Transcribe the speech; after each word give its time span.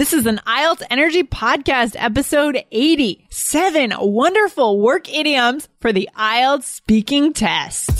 This 0.00 0.14
is 0.14 0.24
an 0.24 0.40
IELTS 0.46 0.82
Energy 0.88 1.24
Podcast, 1.24 1.94
episode 1.98 2.64
87 2.72 3.92
wonderful 3.98 4.80
work 4.80 5.14
idioms 5.14 5.68
for 5.78 5.92
the 5.92 6.08
IELTS 6.16 6.62
speaking 6.62 7.34
test. 7.34 7.99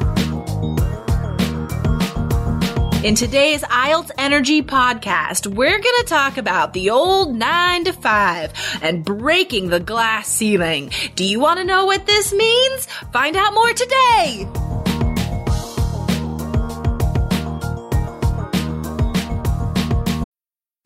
In 3.03 3.15
today's 3.15 3.63
IELTS 3.63 4.11
Energy 4.19 4.61
podcast, 4.61 5.47
we're 5.47 5.79
going 5.79 5.95
to 6.01 6.05
talk 6.05 6.37
about 6.37 6.73
the 6.73 6.91
old 6.91 7.33
9 7.33 7.85
to 7.85 7.93
5 7.93 8.79
and 8.83 9.03
breaking 9.03 9.69
the 9.69 9.79
glass 9.79 10.27
ceiling. 10.27 10.91
Do 11.15 11.25
you 11.25 11.39
want 11.39 11.57
to 11.57 11.63
know 11.63 11.87
what 11.87 12.05
this 12.05 12.31
means? 12.31 12.85
Find 13.11 13.35
out 13.35 13.55
more 13.55 13.73
today. 13.73 14.47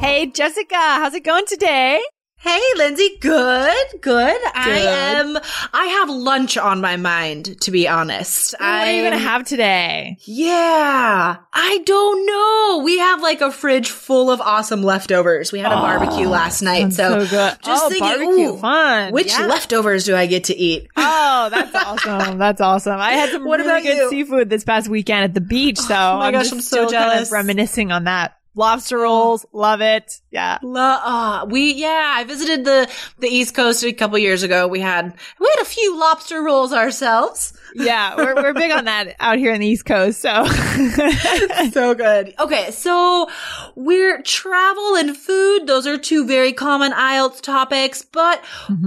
Hey, 0.00 0.26
Jessica, 0.26 0.74
how's 0.76 1.14
it 1.14 1.24
going 1.24 1.46
today? 1.46 2.00
Hey, 2.38 2.60
Lindsay. 2.76 3.16
Good, 3.20 3.86
good. 4.02 4.36
I 4.54 4.78
am. 4.78 5.38
I 5.72 5.84
have 5.86 6.10
lunch 6.10 6.58
on 6.58 6.80
my 6.82 6.96
mind, 6.96 7.58
to 7.62 7.70
be 7.70 7.88
honest. 7.88 8.54
What 8.58 8.62
are 8.68 8.92
you 8.92 9.00
going 9.02 9.12
to 9.12 9.18
have 9.18 9.44
today? 9.44 10.18
Yeah, 10.26 11.36
I 11.52 11.78
don't 11.86 12.26
know. 12.26 12.84
We 12.84 12.98
have 12.98 13.22
like 13.22 13.40
a 13.40 13.50
fridge 13.50 13.88
full 13.88 14.30
of 14.30 14.40
awesome 14.42 14.82
leftovers. 14.82 15.50
We 15.50 15.60
had 15.60 15.72
a 15.72 15.76
barbecue 15.76 16.26
oh, 16.26 16.30
last 16.30 16.60
night, 16.62 16.92
so, 16.92 17.24
so 17.24 17.30
good. 17.30 17.58
just 17.64 17.84
Oh, 17.84 17.88
thinking, 17.88 18.00
barbecue, 18.20 18.52
ooh, 18.52 18.56
fun. 18.58 19.12
Which 19.14 19.28
Yeah. 19.28 19.46
leftovers 19.46 20.04
do 20.04 20.14
I 20.14 20.26
get 20.26 20.44
to 20.44 20.56
eat? 20.56 20.88
Oh, 20.96 21.48
that's 21.50 21.74
awesome. 21.84 22.38
That's 22.38 22.60
awesome. 22.60 23.00
I 23.00 23.12
had 23.12 23.30
some 23.30 23.44
What 23.44 23.60
really 23.60 23.70
about 23.70 23.82
good 23.82 23.96
you? 23.96 24.10
seafood 24.10 24.50
this 24.50 24.62
past 24.62 24.88
weekend 24.88 25.24
at 25.24 25.34
the 25.34 25.40
beach, 25.40 25.78
oh 25.80 25.86
so 25.88 25.94
oh 25.94 26.18
my 26.18 26.26
I'm 26.26 26.32
gosh, 26.34 26.42
just 26.44 26.52
I'm 26.54 26.60
so 26.60 26.76
still 26.86 26.90
kind 26.90 27.12
jealous. 27.12 27.28
of 27.28 27.32
reminiscing 27.32 27.92
on 27.92 28.04
that. 28.04 28.34
Lobster 28.56 28.96
rolls, 28.96 29.44
love 29.52 29.82
it. 29.82 30.20
Yeah. 30.30 30.58
La- 30.62 31.42
uh, 31.42 31.46
we 31.46 31.74
yeah, 31.74 32.14
I 32.16 32.24
visited 32.24 32.64
the 32.64 32.90
the 33.18 33.28
East 33.28 33.54
Coast 33.54 33.84
a 33.84 33.92
couple 33.92 34.16
years 34.18 34.42
ago. 34.42 34.66
We 34.66 34.80
had 34.80 35.14
we 35.38 35.48
had 35.54 35.62
a 35.62 35.66
few 35.66 35.98
lobster 35.98 36.42
rolls 36.42 36.72
ourselves. 36.72 37.52
Yeah, 37.74 38.16
we're, 38.16 38.34
we're 38.34 38.54
big 38.54 38.70
on 38.70 38.86
that 38.86 39.14
out 39.20 39.36
here 39.36 39.52
in 39.52 39.60
the 39.60 39.66
East 39.66 39.84
Coast, 39.84 40.20
so. 40.20 40.46
so 41.70 41.94
good. 41.94 42.34
Okay, 42.38 42.70
so 42.70 43.28
we're 43.74 44.22
travel 44.22 44.96
and 44.96 45.14
food. 45.14 45.66
Those 45.66 45.86
are 45.86 45.98
two 45.98 46.26
very 46.26 46.54
common 46.54 46.92
IELTS 46.92 47.42
topics, 47.42 48.02
but 48.02 48.42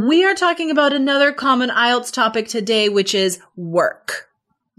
we 0.07 0.25
are 0.25 0.33
talking 0.33 0.71
about 0.71 0.93
another 0.93 1.31
common 1.31 1.69
IELTS 1.69 2.11
topic 2.11 2.47
today, 2.47 2.89
which 2.89 3.13
is 3.13 3.39
work. 3.55 4.29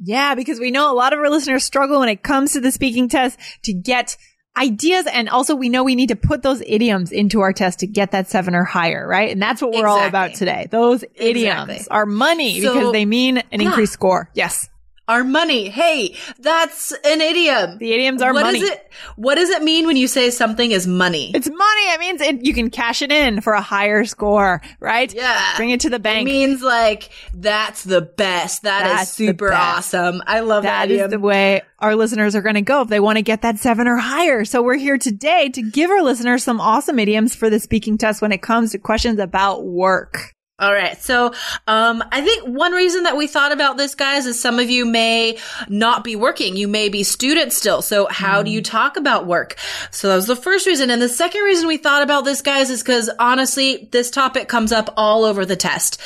Yeah, 0.02 0.34
because 0.34 0.58
we 0.58 0.70
know 0.70 0.90
a 0.90 0.94
lot 0.94 1.12
of 1.12 1.18
our 1.18 1.28
listeners 1.28 1.62
struggle 1.62 2.00
when 2.00 2.08
it 2.08 2.22
comes 2.22 2.54
to 2.54 2.60
the 2.60 2.72
speaking 2.72 3.08
test 3.08 3.38
to 3.64 3.74
get 3.74 4.16
ideas. 4.60 5.06
And 5.12 5.28
also 5.28 5.54
we 5.54 5.68
know 5.68 5.82
we 5.84 5.94
need 5.94 6.08
to 6.08 6.16
put 6.16 6.42
those 6.42 6.62
idioms 6.66 7.12
into 7.12 7.40
our 7.40 7.52
test 7.52 7.80
to 7.80 7.86
get 7.86 8.10
that 8.12 8.28
seven 8.28 8.54
or 8.54 8.64
higher, 8.64 9.06
right? 9.06 9.30
And 9.30 9.40
that's 9.40 9.62
what 9.62 9.72
we're 9.72 9.86
all 9.86 10.06
about 10.06 10.34
today. 10.34 10.68
Those 10.70 11.02
idioms 11.14 11.70
Exactly. 11.70 11.86
are 11.90 12.06
money 12.06 12.60
So- 12.60 12.72
because 12.72 12.92
they 12.92 13.04
mean 13.04 13.38
an 13.38 13.44
ah, 13.52 13.64
increased 13.64 13.94
score. 13.94 14.30
Yes. 14.34 14.68
Our 15.10 15.24
money. 15.24 15.68
Hey, 15.68 16.16
that's 16.38 16.92
an 16.92 17.20
idiom. 17.20 17.78
The 17.78 17.92
idioms 17.92 18.22
are 18.22 18.32
What 18.32 18.42
money. 18.44 18.60
does 18.60 18.70
it 18.70 18.92
what 19.16 19.34
does 19.34 19.50
it 19.50 19.62
mean 19.62 19.86
when 19.86 19.96
you 19.96 20.06
say 20.08 20.30
something 20.30 20.70
is 20.70 20.86
money? 20.86 21.32
It's 21.34 21.48
money. 21.48 21.82
It 21.92 22.00
means 22.00 22.20
it, 22.20 22.44
you 22.46 22.54
can 22.54 22.70
cash 22.70 23.02
it 23.02 23.10
in 23.10 23.40
for 23.40 23.52
a 23.54 23.60
higher 23.60 24.04
score, 24.04 24.62
right? 24.78 25.12
Yeah. 25.12 25.56
Bring 25.56 25.70
it 25.70 25.80
to 25.80 25.90
the 25.90 25.96
It 25.96 26.02
bank. 26.02 26.24
means 26.26 26.62
like 26.62 27.10
that's 27.34 27.82
the 27.84 28.00
best. 28.02 28.62
That 28.62 28.86
is 28.86 28.92
That's 28.98 29.16
the 29.16 29.26
super 29.28 29.52
awesome. 29.52 30.22
I 30.26 30.40
love 30.40 30.62
that. 30.62 30.88
That 30.88 30.90
is 30.94 31.10
the 31.10 31.18
way 31.18 31.62
our 31.80 31.96
listeners 31.96 32.36
are 32.36 32.42
going 32.42 32.54
to 32.54 32.62
go 32.62 32.82
if 32.82 32.88
they 32.88 33.00
want 33.00 33.16
to 33.16 33.22
get 33.22 33.42
that 33.42 33.58
seven 33.58 33.88
or 33.88 33.96
higher. 33.96 34.44
So 34.44 34.62
we're 34.62 34.76
here 34.76 34.98
today 34.98 35.48
to 35.50 35.62
give 35.62 35.90
our 35.90 36.02
listeners 36.02 36.44
some 36.44 36.60
awesome 36.60 36.98
idioms 36.98 37.34
for 37.34 37.50
the 37.50 37.58
speaking 37.58 37.98
test 37.98 38.22
when 38.22 38.32
it 38.32 38.42
comes 38.42 38.72
to 38.72 38.78
questions 38.78 39.18
about 39.18 39.64
work. 39.64 40.34
All 40.60 40.74
right. 40.74 41.00
So, 41.02 41.32
um, 41.66 42.04
I 42.12 42.20
think 42.20 42.46
one 42.46 42.72
reason 42.72 43.04
that 43.04 43.16
we 43.16 43.26
thought 43.26 43.50
about 43.50 43.78
this, 43.78 43.94
guys, 43.94 44.26
is 44.26 44.38
some 44.38 44.58
of 44.58 44.68
you 44.68 44.84
may 44.84 45.38
not 45.68 46.04
be 46.04 46.16
working. 46.16 46.54
You 46.54 46.68
may 46.68 46.90
be 46.90 47.02
students 47.02 47.56
still. 47.56 47.80
So 47.80 48.06
how 48.08 48.42
do 48.42 48.50
you 48.50 48.60
talk 48.60 48.98
about 48.98 49.26
work? 49.26 49.56
So 49.90 50.08
that 50.08 50.16
was 50.16 50.26
the 50.26 50.36
first 50.36 50.66
reason. 50.66 50.90
And 50.90 51.00
the 51.00 51.08
second 51.08 51.42
reason 51.42 51.66
we 51.66 51.78
thought 51.78 52.02
about 52.02 52.26
this, 52.26 52.42
guys, 52.42 52.68
is 52.68 52.82
because 52.82 53.08
honestly, 53.18 53.88
this 53.90 54.10
topic 54.10 54.48
comes 54.48 54.70
up 54.70 54.92
all 54.98 55.24
over 55.24 55.46
the 55.46 55.56
test. 55.56 55.98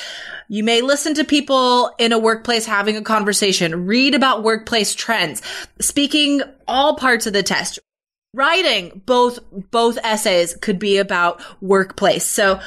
You 0.49 0.63
may 0.63 0.83
listen 0.83 1.15
to 1.15 1.25
people 1.25 1.93
in 1.99 2.13
a 2.13 2.19
workplace 2.19 2.65
having 2.65 2.97
a 2.97 3.03
conversation, 3.03 3.87
read 3.87 4.15
about 4.15 4.45
workplace 4.45 4.95
trends, 4.95 5.43
speaking 5.81 6.43
all 6.69 6.97
parts 6.97 7.27
of 7.27 7.33
the 7.33 7.43
test 7.43 7.81
writing 8.35 9.03
both 9.07 9.39
both 9.71 9.97
essays 10.03 10.57
could 10.57 10.79
be 10.79 10.99
about 10.99 11.41
workplace. 11.63 12.27
So 12.27 12.61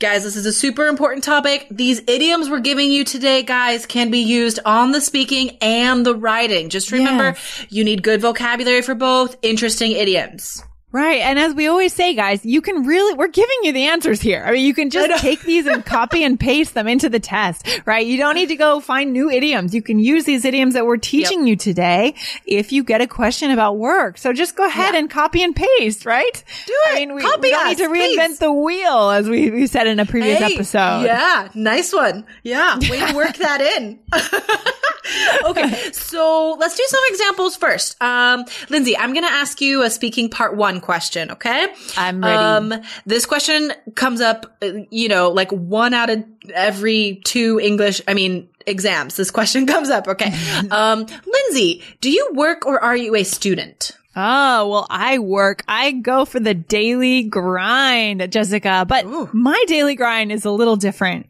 guys 0.00 0.22
this 0.22 0.36
is 0.36 0.46
a 0.46 0.52
super 0.52 0.86
important 0.86 1.24
topic. 1.24 1.66
These 1.70 2.00
idioms 2.06 2.48
we're 2.48 2.60
giving 2.60 2.90
you 2.90 3.04
today 3.04 3.42
guys 3.42 3.84
can 3.84 4.10
be 4.10 4.20
used 4.20 4.60
on 4.64 4.92
the 4.92 5.00
speaking 5.00 5.58
and 5.60 6.06
the 6.06 6.14
writing. 6.14 6.68
Just 6.68 6.92
remember 6.92 7.36
you 7.68 7.84
need 7.84 8.02
good 8.02 8.20
vocabulary 8.20 8.82
for 8.82 8.94
both. 8.94 9.36
Interesting 9.42 9.92
idioms 9.92 10.62
Right. 10.90 11.20
And 11.20 11.38
as 11.38 11.54
we 11.54 11.66
always 11.66 11.92
say, 11.92 12.14
guys, 12.14 12.46
you 12.46 12.62
can 12.62 12.84
really, 12.86 13.12
we're 13.14 13.28
giving 13.28 13.56
you 13.62 13.72
the 13.72 13.84
answers 13.84 14.22
here. 14.22 14.42
I 14.46 14.52
mean, 14.52 14.64
you 14.64 14.72
can 14.72 14.88
just 14.88 15.20
take 15.20 15.42
these 15.42 15.66
and 15.66 15.84
copy 15.86 16.24
and 16.24 16.40
paste 16.40 16.72
them 16.72 16.88
into 16.88 17.10
the 17.10 17.20
test, 17.20 17.82
right? 17.84 18.06
You 18.06 18.16
don't 18.16 18.34
need 18.34 18.48
to 18.48 18.56
go 18.56 18.80
find 18.80 19.12
new 19.12 19.28
idioms. 19.30 19.74
You 19.74 19.82
can 19.82 19.98
use 19.98 20.24
these 20.24 20.46
idioms 20.46 20.72
that 20.72 20.86
we're 20.86 20.96
teaching 20.96 21.46
you 21.46 21.56
today 21.56 22.14
if 22.46 22.72
you 22.72 22.82
get 22.84 23.02
a 23.02 23.06
question 23.06 23.50
about 23.50 23.76
work. 23.76 24.16
So 24.16 24.32
just 24.32 24.56
go 24.56 24.64
ahead 24.66 24.94
and 24.94 25.10
copy 25.10 25.42
and 25.42 25.54
paste, 25.54 26.06
right? 26.06 26.42
Do 26.66 26.72
it. 26.86 26.92
I 26.92 26.94
mean, 26.94 27.14
we, 27.14 27.20
Copy 27.20 27.40
we 27.42 27.50
don't 27.50 27.66
us, 27.66 27.78
need 27.78 27.84
to 27.84 27.90
reinvent 27.90 28.26
please. 28.28 28.38
the 28.38 28.52
wheel 28.52 29.10
as 29.10 29.28
we, 29.28 29.50
we 29.50 29.66
said 29.66 29.86
in 29.88 30.00
a 30.00 30.06
previous 30.06 30.38
Hey, 30.38 30.54
episode. 30.54 31.02
yeah 31.02 31.48
nice 31.54 31.92
one 31.92 32.24
yeah 32.42 32.78
way 32.88 32.98
to 33.06 33.14
work 33.14 33.36
that 33.38 33.60
in 33.60 33.98
okay 35.44 35.90
so 35.92 36.56
let's 36.58 36.76
do 36.76 36.84
some 36.86 37.00
examples 37.08 37.56
first 37.56 38.00
um 38.02 38.44
lindsay 38.68 38.96
i'm 38.96 39.12
gonna 39.14 39.26
ask 39.26 39.60
you 39.60 39.82
a 39.82 39.90
speaking 39.90 40.28
part 40.28 40.56
one 40.56 40.77
question 40.80 41.30
okay 41.30 41.66
I'm 41.96 42.22
ready. 42.22 42.36
um 42.36 42.82
this 43.06 43.26
question 43.26 43.72
comes 43.94 44.20
up 44.20 44.56
uh, 44.62 44.72
you 44.90 45.08
know 45.08 45.30
like 45.30 45.50
one 45.50 45.94
out 45.94 46.10
of 46.10 46.24
every 46.54 47.20
two 47.24 47.60
english 47.62 48.00
i 48.08 48.14
mean 48.14 48.48
exams 48.66 49.16
this 49.16 49.30
question 49.30 49.66
comes 49.74 49.90
up 49.90 50.08
okay 50.08 50.32
um 50.70 51.06
lindsay 51.26 51.82
do 52.00 52.10
you 52.10 52.30
work 52.34 52.66
or 52.66 52.82
are 52.82 52.96
you 52.96 53.14
a 53.14 53.24
student 53.24 53.92
Oh, 54.20 54.68
well, 54.68 54.86
I 54.90 55.20
work. 55.20 55.62
I 55.68 55.92
go 55.92 56.24
for 56.24 56.40
the 56.40 56.52
daily 56.52 57.22
grind, 57.22 58.32
Jessica, 58.32 58.84
but 58.88 59.04
Ooh. 59.04 59.30
my 59.32 59.62
daily 59.68 59.94
grind 59.94 60.32
is 60.32 60.44
a 60.44 60.50
little 60.50 60.74
different. 60.74 61.26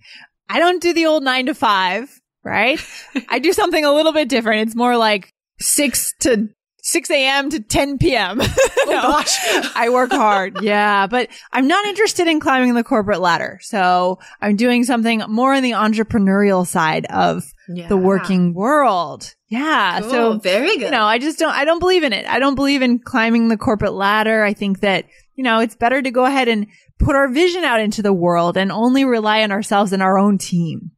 I 0.48 0.58
don't 0.58 0.80
do 0.80 0.94
the 0.94 1.04
old 1.04 1.22
nine 1.22 1.46
to 1.46 1.54
five, 1.54 2.08
right? 2.42 2.80
I 3.28 3.40
do 3.40 3.52
something 3.52 3.84
a 3.84 3.92
little 3.92 4.14
bit 4.14 4.30
different. 4.30 4.68
It's 4.68 4.74
more 4.76 4.96
like 4.96 5.34
six 5.60 6.14
to 6.20 6.48
6 6.88 7.10
a.m. 7.10 7.50
to 7.50 7.60
10 7.60 7.98
p.m. 7.98 8.38
oh 8.42 8.86
gosh. 8.88 9.36
I 9.76 9.90
work 9.90 10.10
hard. 10.10 10.58
Yeah. 10.68 11.06
But 11.06 11.28
I'm 11.52 11.66
not 11.68 11.84
interested 11.86 12.26
in 12.26 12.40
climbing 12.40 12.74
the 12.74 12.82
corporate 12.84 13.20
ladder. 13.20 13.58
So 13.62 14.18
I'm 14.40 14.56
doing 14.56 14.84
something 14.84 15.22
more 15.28 15.54
on 15.54 15.62
the 15.62 15.72
entrepreneurial 15.72 16.66
side 16.66 17.06
of 17.06 17.44
Yeah. 17.68 17.88
the 17.88 17.96
working 17.96 18.54
world. 18.54 19.34
Yeah. 19.48 20.00
Cool. 20.00 20.10
So 20.10 20.38
very 20.38 20.76
good 20.76 20.80
you 20.86 20.90
know, 20.90 21.04
I 21.04 21.18
just 21.18 21.38
don't, 21.38 21.52
I 21.54 21.64
don't 21.64 21.78
believe 21.78 22.02
in 22.02 22.12
it. 22.12 22.26
I 22.26 22.38
don't 22.38 22.54
believe 22.54 22.82
in 22.82 22.98
climbing 22.98 23.48
the 23.48 23.56
corporate 23.56 23.92
ladder. 23.94 24.42
I 24.42 24.52
think 24.54 24.80
that, 24.80 25.04
you 25.34 25.44
know, 25.44 25.60
it's 25.60 25.74
better 25.76 26.00
to 26.02 26.10
go 26.10 26.24
ahead 26.24 26.48
and 26.48 26.66
put 26.98 27.14
our 27.16 27.28
vision 27.28 27.64
out 27.64 27.80
into 27.80 28.02
the 28.02 28.12
world 28.12 28.56
and 28.56 28.72
only 28.72 29.04
rely 29.04 29.42
on 29.42 29.52
ourselves 29.52 29.92
and 29.92 30.02
our 30.02 30.18
own 30.18 30.38
team. 30.38 30.90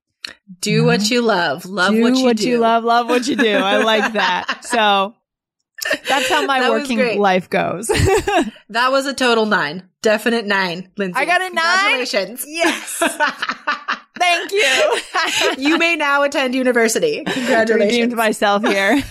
Do 0.60 0.84
what 0.84 1.10
you 1.10 1.22
love. 1.22 1.64
Love 1.66 1.92
do 1.92 2.02
what 2.02 2.16
you 2.16 2.34
do. 2.34 2.58
love, 2.58 2.84
love 2.84 3.08
what 3.08 3.26
you 3.26 3.36
do. 3.36 3.56
I 3.56 3.78
like 3.82 4.12
that. 4.14 4.64
So 4.64 5.14
that's 6.08 6.28
how 6.28 6.44
my 6.46 6.60
That 6.60 6.70
working 6.70 7.18
life 7.18 7.48
goes. 7.50 7.90
That 8.70 8.92
was 8.92 9.06
a 9.06 9.12
total 9.14 9.46
nine. 9.46 9.82
Definite 10.00 10.46
nine, 10.46 10.90
Lindsay. 10.96 11.18
I 11.18 11.24
got 11.24 11.40
a 11.40 11.52
nine? 11.52 11.78
Congratulations. 11.78 12.44
yes. 12.46 13.02
Thank 14.18 14.52
you. 14.52 15.00
you 15.58 15.76
may 15.78 15.96
now 15.96 16.22
attend 16.22 16.54
university. 16.54 17.24
Congratulations. 17.24 17.92
Redeemed 17.92 18.12
myself 18.14 18.62
here. 18.62 19.02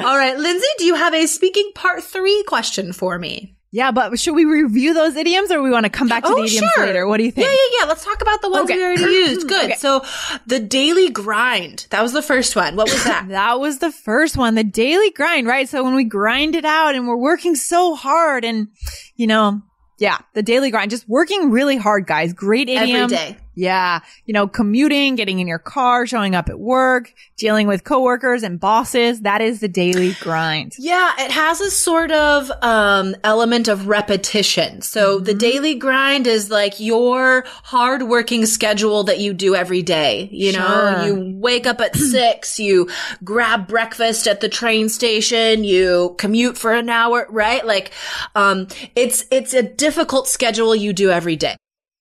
All 0.00 0.16
right, 0.16 0.36
Lindsay, 0.36 0.66
do 0.78 0.84
you 0.84 0.94
have 0.94 1.14
a 1.14 1.26
speaking 1.26 1.70
part 1.74 2.02
three 2.02 2.42
question 2.48 2.92
for 2.92 3.18
me? 3.18 3.54
Yeah, 3.72 3.90
but 3.92 4.18
should 4.18 4.34
we 4.34 4.44
review 4.44 4.94
those 4.94 5.14
idioms 5.16 5.50
or 5.50 5.62
we 5.62 5.70
want 5.70 5.84
to 5.84 5.90
come 5.90 6.08
back 6.08 6.24
to 6.24 6.30
Oh, 6.30 6.34
the 6.36 6.44
idioms 6.44 6.70
sure. 6.74 6.86
later? 6.86 7.06
What 7.06 7.18
do 7.18 7.24
you 7.24 7.30
think? 7.30 7.46
Yeah, 7.46 7.52
yeah, 7.52 7.78
yeah. 7.80 7.88
Let's 7.88 8.04
talk 8.04 8.20
about 8.20 8.42
the 8.42 8.50
ones 8.50 8.64
Okay. 8.64 8.76
we 8.76 8.82
already 8.84 9.02
used. 9.02 9.48
Good. 9.48 9.64
Okay. 9.66 9.74
So 9.76 10.04
the 10.46 10.58
daily 10.60 11.08
grind. 11.10 11.86
That 11.90 12.02
was 12.02 12.12
the 12.12 12.22
first 12.22 12.56
one. 12.56 12.76
What 12.76 12.90
was 12.90 13.04
that? 13.04 13.26
That 13.28 13.60
was 13.60 13.78
the 13.78 13.92
first 13.92 14.36
one, 14.36 14.54
the 14.54 14.64
daily 14.64 15.10
grind, 15.10 15.46
right? 15.46 15.68
So 15.68 15.84
when 15.84 15.94
we 15.94 16.04
grind 16.04 16.56
it 16.56 16.64
out 16.64 16.94
and 16.94 17.06
we're 17.06 17.16
working 17.16 17.54
so 17.54 17.94
hard 17.94 18.44
and, 18.44 18.68
you 19.16 19.26
know, 19.26 19.62
yeah, 19.98 20.18
the 20.34 20.42
daily 20.42 20.70
grind, 20.70 20.90
just 20.90 21.08
working 21.08 21.50
really 21.50 21.76
hard, 21.76 22.06
guys. 22.06 22.32
Great 22.32 22.68
idiom. 22.68 23.08
day. 23.08 23.36
Yeah. 23.60 24.00
You 24.24 24.34
know, 24.34 24.46
commuting, 24.48 25.16
getting 25.16 25.38
in 25.40 25.46
your 25.46 25.58
car, 25.58 26.06
showing 26.06 26.34
up 26.34 26.48
at 26.48 26.58
work, 26.58 27.12
dealing 27.36 27.66
with 27.66 27.84
coworkers 27.84 28.42
and 28.42 28.58
bosses. 28.58 29.20
That 29.20 29.40
is 29.40 29.60
the 29.60 29.68
daily 29.68 30.14
grind. 30.20 30.72
Yeah, 30.78 31.12
it 31.18 31.30
has 31.30 31.60
a 31.60 31.70
sort 31.70 32.10
of 32.10 32.50
um, 32.62 33.14
element 33.24 33.68
of 33.68 33.86
repetition. 33.88 34.80
So 34.82 35.00
Mm-hmm. 35.10 35.24
the 35.24 35.34
daily 35.34 35.74
grind 35.74 36.26
is 36.26 36.50
like 36.50 36.78
your 36.80 37.44
hardworking 37.64 38.46
schedule 38.46 39.04
that 39.04 39.18
you 39.18 39.32
do 39.34 39.54
every 39.54 39.82
day. 39.82 40.28
You 40.32 40.52
know, 40.52 41.04
you 41.04 41.32
wake 41.36 41.66
up 41.66 41.80
at 41.80 41.96
six, 42.14 42.58
you 42.60 42.88
grab 43.24 43.66
breakfast 43.66 44.26
at 44.26 44.40
the 44.40 44.48
train 44.48 44.88
station, 44.88 45.64
you 45.64 46.14
commute 46.18 46.56
for 46.56 46.72
an 46.72 46.88
hour, 46.88 47.26
right? 47.28 47.66
Like, 47.66 47.92
um, 48.34 48.68
it's 48.94 49.24
it's 49.30 49.52
a 49.54 49.62
difficult 49.62 50.28
schedule 50.28 50.74
you 50.74 50.92
do 50.92 51.10
every 51.10 51.36
day. 51.36 51.56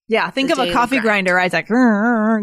Yeah. 0.10 0.30
Think 0.32 0.52
of 0.52 0.60
a 0.60 0.72
coffee 0.74 0.96
grind. 1.00 1.26
grinder, 1.28 1.36
right? 1.36 1.46
It's 1.46 1.54
like 1.54 1.68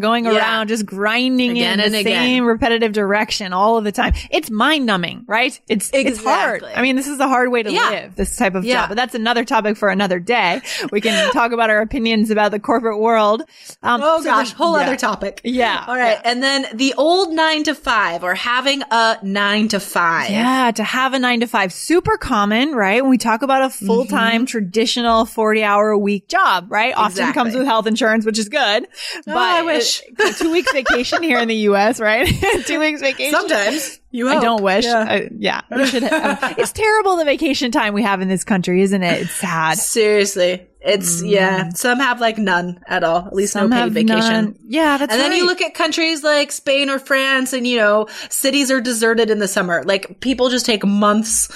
going 0.01 0.25
Yeah. 0.25 0.37
around, 0.37 0.69
just 0.69 0.87
grinding 0.87 1.51
Again 1.51 1.81
in 1.81 1.93
the 1.93 1.99
again. 1.99 2.23
same 2.23 2.47
repetitive 2.47 2.93
direction 2.93 3.53
all 3.53 3.77
of 3.77 3.85
the 3.85 3.93
time. 3.93 4.15
It's 4.31 4.51
mind 4.51 4.87
numbing, 4.87 5.25
right? 5.27 5.59
It's, 5.69 5.91
it's 5.93 6.23
hard. 6.23 6.63
I 6.65 6.81
mean, 6.83 6.97
this 6.97 7.09
is 7.09 7.19
a 7.21 7.27
hard 7.29 7.51
way 7.51 7.63
to 7.65 7.73
Yeah. 7.73 7.91
live, 7.91 8.15
this 8.17 8.37
type 8.37 8.55
of 8.55 8.65
Yeah. 8.65 8.83
job, 8.83 8.91
but 8.91 8.95
that's 8.97 9.15
another 9.17 9.45
topic 9.45 9.77
for 9.77 9.89
another 9.89 10.19
day. 10.21 10.61
We 10.93 11.01
can 11.01 11.31
talk 11.33 11.53
about 11.53 11.69
our 11.71 11.81
opinions 11.81 12.31
about 12.31 12.53
the 12.53 12.61
corporate 12.61 13.01
world. 13.01 13.43
Um, 13.83 14.01
Oh 14.03 14.19
so 14.21 14.25
gosh, 14.31 14.53
whole 14.53 14.77
other 14.77 14.97
topic. 14.97 15.41
Yeah. 15.45 15.85
All 15.89 15.97
right. 15.97 16.19
And 16.25 16.43
then 16.43 16.67
the 16.73 16.95
old 16.97 17.33
nine 17.33 17.65
to 17.65 17.75
five 17.75 18.23
or 18.23 18.35
having 18.35 18.83
a 18.91 19.19
nine 19.23 19.67
to 19.69 19.81
five. 19.81 20.31
Yeah, 20.31 20.71
to 20.71 20.85
have 20.85 21.15
a 21.15 21.19
nine 21.19 21.41
to 21.41 21.47
five, 21.49 21.73
super 21.73 22.17
common, 22.17 22.73
right? 22.77 23.03
When 23.03 23.11
we 23.11 23.19
talk 23.19 23.43
about 23.43 23.63
a 23.63 23.71
full 23.71 24.05
time 24.07 24.47
traditional 24.47 25.25
40 25.27 25.65
hour 25.65 25.91
a 25.91 25.99
week 25.99 26.29
job, 26.29 26.67
right? 26.71 26.95
Often 26.97 27.07
Mm-hmm. 27.17 27.17
Exactly. 27.31 27.43
comes 27.43 27.56
with 27.57 27.67
health 27.67 27.87
insurance, 27.87 28.25
which 28.25 28.39
is 28.39 28.49
good. 28.49 28.87
But 29.25 29.37
I 29.37 29.63
wish. 29.63 30.03
uh, 30.19 30.33
two 30.33 30.51
weeks 30.51 30.73
vacation 30.73 31.23
here 31.23 31.39
in 31.39 31.49
the 31.49 31.57
U.S., 31.57 32.01
right? 32.01 32.27
two 32.67 32.81
weeks 32.81 33.01
vacation. 33.01 33.33
Sometimes 33.33 34.01
you 34.11 34.29
I 34.29 34.41
don't 34.41 34.63
wish. 34.63 34.85
Yeah. 34.85 35.07
I- 35.09 35.29
yeah, 35.37 35.61
we 35.75 35.87
should. 35.87 36.03
Have, 36.03 36.55
it's 36.59 36.73
terrible 36.73 37.17
the 37.17 37.25
vacation 37.25 37.71
time 37.71 37.95
we 37.95 38.03
have 38.03 38.21
in 38.21 38.29
this 38.29 38.45
country, 38.45 38.83
isn't 38.83 39.03
it? 39.03 39.23
It's 39.23 39.33
sad. 39.33 39.79
Seriously. 39.79 40.67
It's, 40.87 41.23
yeah. 41.23 41.71
Some 41.71 41.99
have 41.99 42.21
like 42.21 42.39
none 42.39 42.79
at 42.87 43.03
all, 43.05 43.27
at 43.27 43.33
least 43.35 43.55
Mm. 43.57 43.59
Some 43.61 43.71
no 43.71 43.85
paid 43.85 43.93
vacation. 43.93 44.33
none. 44.33 44.59
Yeah, 44.69 44.97
that's 44.99 45.13
and 45.13 45.21
then 45.21 45.33
you 45.33 45.47
look 45.47 45.61
at 45.61 45.75
countries 45.75 46.23
like 46.25 46.53
Spain 46.53 46.89
or 46.91 46.99
France 46.99 47.53
and, 47.53 47.67
you 47.67 47.77
know, 47.77 48.07
cities 48.29 48.71
are 48.71 48.81
deserted 48.81 49.31
in 49.31 49.39
the 49.41 49.49
summer. 49.49 49.83
Like 49.85 50.21
people 50.21 50.49
just 50.49 50.65
take 50.67 50.85
months 50.85 51.49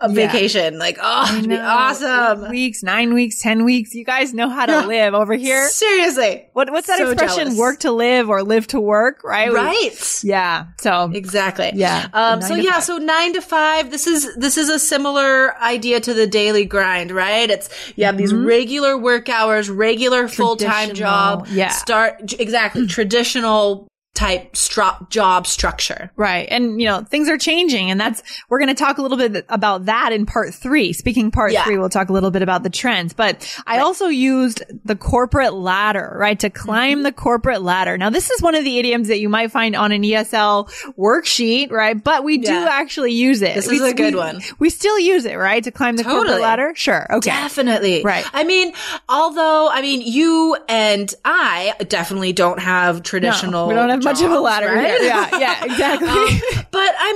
of 0.00 0.16
Yeah. 0.16 0.26
vacation. 0.30 0.78
Like, 0.78 0.98
oh, 1.02 1.36
it'd 1.38 1.48
be 1.48 1.56
awesome. 1.58 2.44
Eight 2.46 2.50
weeks, 2.50 2.82
nine 2.82 3.12
weeks, 3.14 3.40
ten 3.40 3.64
weeks. 3.64 3.94
You 3.94 4.04
guys 4.04 4.32
know 4.32 4.48
how 4.48 4.64
to 4.66 4.86
live 4.86 5.12
over 5.14 5.34
here. 5.34 5.68
Seriously. 5.68 6.46
What, 6.54 6.70
what's 6.70 6.86
that 6.86 6.98
So 6.98 7.10
expression? 7.10 7.44
jealous. 7.44 7.58
Work 7.58 7.80
to 7.80 7.92
live 7.92 8.28
or 8.30 8.42
live 8.42 8.66
to 8.68 8.80
work, 8.80 9.22
right? 9.24 9.52
Right. 9.52 10.20
yeah. 10.24 10.66
So 10.78 11.10
Exactly. 11.12 11.72
Yeah. 11.74 12.08
Um, 12.12 12.40
so 12.42 12.54
yeah, 12.54 12.72
five. 12.74 12.84
so 12.84 12.96
nine 12.98 13.32
to 13.34 13.40
five. 13.42 13.90
This 13.90 14.06
is 14.06 14.34
this 14.36 14.56
is 14.56 14.68
a 14.70 14.78
similar 14.78 15.56
idea 15.58 16.00
to 16.00 16.14
the 16.14 16.26
daily 16.26 16.64
grind, 16.64 17.10
right? 17.10 17.50
It's 17.50 17.68
you 17.96 18.04
have 18.06 18.16
these 18.16 18.32
regular 18.32 18.69
work 18.96 19.28
hours, 19.28 19.68
regular 19.68 20.28
full 20.28 20.56
time. 20.56 20.94
Job. 20.94 21.48
yeah. 21.50 21.68
Start 21.70 22.34
exactly 22.38 22.86
traditional 22.86 23.89
type 24.14 24.52
stro- 24.54 25.08
job 25.08 25.46
structure. 25.46 26.10
Right. 26.16 26.46
And, 26.50 26.80
you 26.80 26.86
know, 26.86 27.02
things 27.02 27.28
are 27.28 27.38
changing. 27.38 27.90
And 27.90 28.00
that's, 28.00 28.22
we're 28.48 28.58
going 28.58 28.68
to 28.68 28.74
talk 28.74 28.98
a 28.98 29.02
little 29.02 29.16
bit 29.16 29.46
about 29.48 29.86
that 29.86 30.12
in 30.12 30.26
part 30.26 30.52
three. 30.52 30.92
Speaking 30.92 31.30
part 31.30 31.52
Yeah. 31.52 31.64
three, 31.64 31.78
we'll 31.78 31.88
talk 31.88 32.08
a 32.08 32.12
little 32.12 32.32
bit 32.32 32.42
about 32.42 32.62
the 32.64 32.70
trends. 32.70 33.12
But 33.14 33.48
I 33.66 33.78
also 33.78 34.08
used 34.08 34.62
the 34.84 34.96
corporate 34.96 35.54
ladder, 35.54 36.16
right? 36.18 36.38
To 36.40 36.50
climb 36.50 36.98
Mm-hmm. 36.98 37.02
the 37.04 37.12
corporate 37.12 37.62
ladder. 37.62 37.96
Now, 37.96 38.10
this 38.10 38.30
is 38.30 38.42
one 38.42 38.54
of 38.56 38.64
the 38.64 38.78
idioms 38.78 39.08
that 39.08 39.20
you 39.20 39.28
might 39.28 39.52
find 39.52 39.76
on 39.76 39.92
an 39.92 40.02
ESL 40.02 40.68
worksheet, 40.98 41.70
right? 41.70 42.02
But 42.02 42.24
we 42.24 42.38
do 42.38 42.52
Yeah. 42.52 42.68
actually 42.70 43.12
use 43.12 43.42
it. 43.42 43.54
This 43.54 43.68
We- 43.68 43.76
is 43.76 43.82
a 43.82 43.94
good 43.94 44.14
we- 44.14 44.20
one. 44.20 44.40
We 44.58 44.70
still 44.70 44.98
use 44.98 45.24
it, 45.24 45.36
right? 45.36 45.62
To 45.64 45.70
climb 45.70 45.96
the 45.96 46.04
corporate 46.04 46.40
ladder. 46.40 46.72
Sure. 46.74 47.06
Okay. 47.14 47.30
Definitely. 47.30 48.02
Right. 48.02 48.24
I 48.32 48.44
mean, 48.44 48.72
although, 49.08 49.68
I 49.70 49.82
mean, 49.82 50.02
you 50.04 50.56
and 50.68 51.14
I 51.24 51.74
definitely 51.88 52.32
don't 52.32 52.58
have 52.60 52.96
No, 52.96 53.00
traditional. 53.02 53.68
we 53.68 53.74
don't 53.74 53.88
have 53.88 53.99
much 54.04 54.22
of 54.22 54.30
a 54.30 54.40
ladder 54.40 54.66
right? 54.68 55.00
Yeah. 55.02 55.28
Yeah. 55.40 55.64
Exactly. 55.64 56.08
Um, 56.08 56.64
but 56.70 56.94
I 56.98 57.12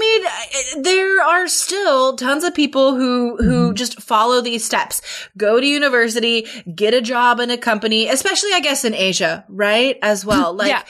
mean, 0.74 0.82
there 0.82 1.22
are 1.22 1.48
still 1.48 2.16
tons 2.16 2.44
of 2.44 2.54
people 2.54 2.94
who 2.94 3.36
who 3.36 3.54
Mm-hmm. 3.64 3.74
just 3.74 4.00
follow 4.02 4.40
these 4.40 4.64
steps. 4.64 5.00
Go 5.36 5.60
to 5.60 5.66
university, 5.66 6.46
get 6.74 6.92
a 6.94 7.00
job 7.00 7.40
in 7.40 7.50
a 7.50 7.56
company, 7.58 8.08
especially 8.08 8.50
I 8.52 8.60
guess 8.60 8.84
in 8.84 8.94
Asia, 8.94 9.44
right? 9.48 9.98
As 10.02 10.24
well. 10.30 10.52
Like 10.54 10.68
Yeah. 10.68 10.82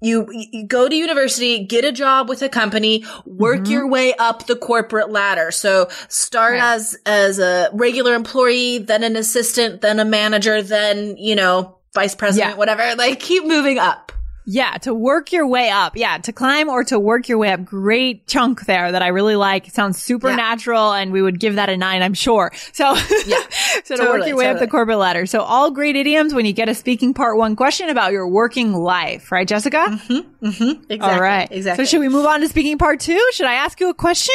you, 0.00 0.26
you 0.30 0.66
go 0.66 0.88
to 0.88 0.94
university, 0.94 1.64
get 1.64 1.84
a 1.84 1.92
job 1.92 2.28
with 2.28 2.42
a 2.42 2.48
company, 2.48 3.04
work 3.26 3.68
your 3.68 3.88
way 3.88 4.14
up 4.14 4.46
the 4.46 4.56
corporate 4.56 5.10
ladder. 5.10 5.50
So 5.50 5.88
start 6.08 6.54
Mm-hmm. 6.54 6.62
Right. 6.62 6.74
as 6.74 6.96
as 7.06 7.38
a 7.38 7.70
regular 7.72 8.14
employee, 8.14 8.78
then 8.78 9.02
an 9.02 9.16
assistant, 9.16 9.80
then 9.80 9.98
a 10.00 10.04
manager, 10.04 10.62
then, 10.62 11.16
you 11.16 11.34
know, 11.34 11.78
vice 11.94 12.14
president, 12.14 12.52
Yeah. 12.52 12.56
whatever. 12.58 12.94
Like 12.96 13.18
keep 13.20 13.44
moving 13.46 13.78
up. 13.78 14.12
Yeah, 14.46 14.76
to 14.78 14.92
work 14.92 15.32
your 15.32 15.46
way 15.46 15.70
up. 15.70 15.96
Yeah, 15.96 16.18
to 16.18 16.32
climb 16.32 16.68
or 16.68 16.84
to 16.84 16.98
work 17.00 17.28
your 17.28 17.38
way 17.38 17.50
up. 17.52 17.64
Great 17.64 18.26
chunk 18.26 18.66
there 18.66 18.92
that 18.92 19.02
I 19.02 19.08
really 19.08 19.36
like. 19.36 19.68
It 19.68 19.74
sounds 19.74 20.02
supernatural 20.02 20.92
and 20.92 21.12
we 21.12 21.22
would 21.22 21.40
give 21.40 21.54
that 21.56 21.68
a 21.70 21.76
nine, 21.76 22.02
I'm 22.02 22.14
sure. 22.14 22.52
So, 22.74 22.94
Yeah, 23.26 23.38
so 23.84 23.96
to 23.96 24.02
work 24.04 24.26
your 24.26 24.36
way 24.36 24.46
up 24.46 24.54
the 24.54 24.60
totally. 24.60 24.70
corporate 24.70 24.98
ladder. 24.98 25.26
So 25.26 25.40
all 25.40 25.70
great 25.70 25.96
idioms 25.96 26.34
when 26.34 26.44
you 26.44 26.52
get 26.52 26.68
a 26.68 26.74
speaking 26.74 27.14
part 27.14 27.36
one 27.38 27.56
question 27.56 27.88
about 27.88 28.12
your 28.12 28.28
working 28.28 28.72
life, 28.74 29.30
right, 29.32 29.46
Jessica? 29.48 29.84
Mhm. 29.88 30.24
Mhm. 30.42 30.70
Exactly. 30.90 30.98
All 31.00 31.20
right. 31.20 31.48
Exactly. 31.50 31.84
So 31.84 31.88
should 31.90 32.00
we 32.00 32.08
move 32.08 32.26
on 32.26 32.40
to 32.40 32.48
speaking 32.48 32.76
part 32.78 33.00
two? 33.00 33.20
Should 33.32 33.46
I 33.46 33.54
ask 33.54 33.78
you 33.80 33.88
a 33.90 33.94
question? 33.94 34.34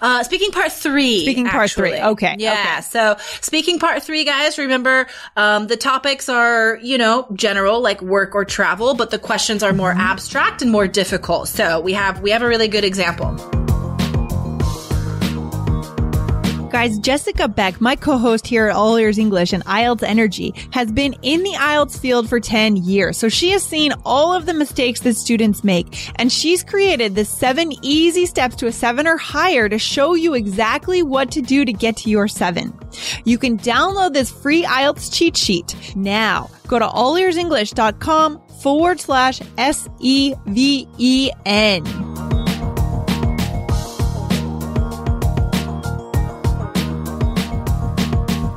Uh, 0.00 0.22
speaking 0.22 0.50
part 0.50 0.72
three. 0.72 1.22
Speaking 1.22 1.46
part 1.46 1.64
actually. 1.64 1.90
three. 1.90 2.00
Okay, 2.00 2.36
Yeah. 2.38 2.52
okay. 2.52 2.80
So 2.82 3.16
speaking 3.40 3.78
part 3.78 4.02
three, 4.02 4.24
guys, 4.24 4.58
remember, 4.58 5.06
um, 5.36 5.66
the 5.66 5.76
topics 5.76 6.28
are, 6.28 6.78
you 6.82 6.98
know, 6.98 7.26
general, 7.34 7.80
like 7.80 8.00
work 8.02 8.34
or 8.34 8.44
travel, 8.44 8.94
but 8.94 9.10
the 9.10 9.18
questions 9.18 9.62
are 9.62 9.72
more 9.72 9.90
Mm-hmm. 9.92 10.00
abstract 10.00 10.62
and 10.62 10.70
more 10.70 10.86
difficult. 10.88 11.48
So 11.48 11.80
we 11.80 11.92
have, 11.92 12.20
we 12.20 12.30
have 12.30 12.42
a 12.42 12.48
really 12.48 12.68
good 12.68 12.84
example. 12.84 13.61
Guys, 16.72 16.98
Jessica 16.98 17.48
Beck, 17.48 17.80
my 17.82 17.94
co-host 17.94 18.46
here 18.46 18.68
at 18.68 18.74
All 18.74 18.96
Ears 18.96 19.18
English 19.18 19.52
and 19.52 19.62
IELTS 19.66 20.02
Energy, 20.02 20.54
has 20.70 20.90
been 20.90 21.14
in 21.20 21.42
the 21.42 21.52
IELTS 21.52 22.00
field 22.00 22.30
for 22.30 22.40
10 22.40 22.76
years. 22.76 23.18
So 23.18 23.28
she 23.28 23.50
has 23.50 23.62
seen 23.62 23.92
all 24.06 24.32
of 24.32 24.46
the 24.46 24.54
mistakes 24.54 25.00
that 25.00 25.14
students 25.16 25.62
make. 25.62 26.10
And 26.16 26.32
she's 26.32 26.64
created 26.64 27.14
the 27.14 27.26
seven 27.26 27.74
easy 27.82 28.24
steps 28.24 28.56
to 28.56 28.68
a 28.68 28.72
seven 28.72 29.06
or 29.06 29.18
higher 29.18 29.68
to 29.68 29.78
show 29.78 30.14
you 30.14 30.32
exactly 30.32 31.02
what 31.02 31.30
to 31.32 31.42
do 31.42 31.66
to 31.66 31.74
get 31.74 31.98
to 31.98 32.08
your 32.08 32.26
seven. 32.26 32.72
You 33.26 33.36
can 33.36 33.58
download 33.58 34.14
this 34.14 34.30
free 34.30 34.64
IELTS 34.64 35.12
cheat 35.12 35.36
sheet 35.36 35.76
now. 35.94 36.48
Go 36.68 36.78
to 36.78 36.86
allearsenglish.com 36.86 38.40
forward 38.62 38.98
slash 38.98 39.42
S-E-V-E-N. 39.58 40.32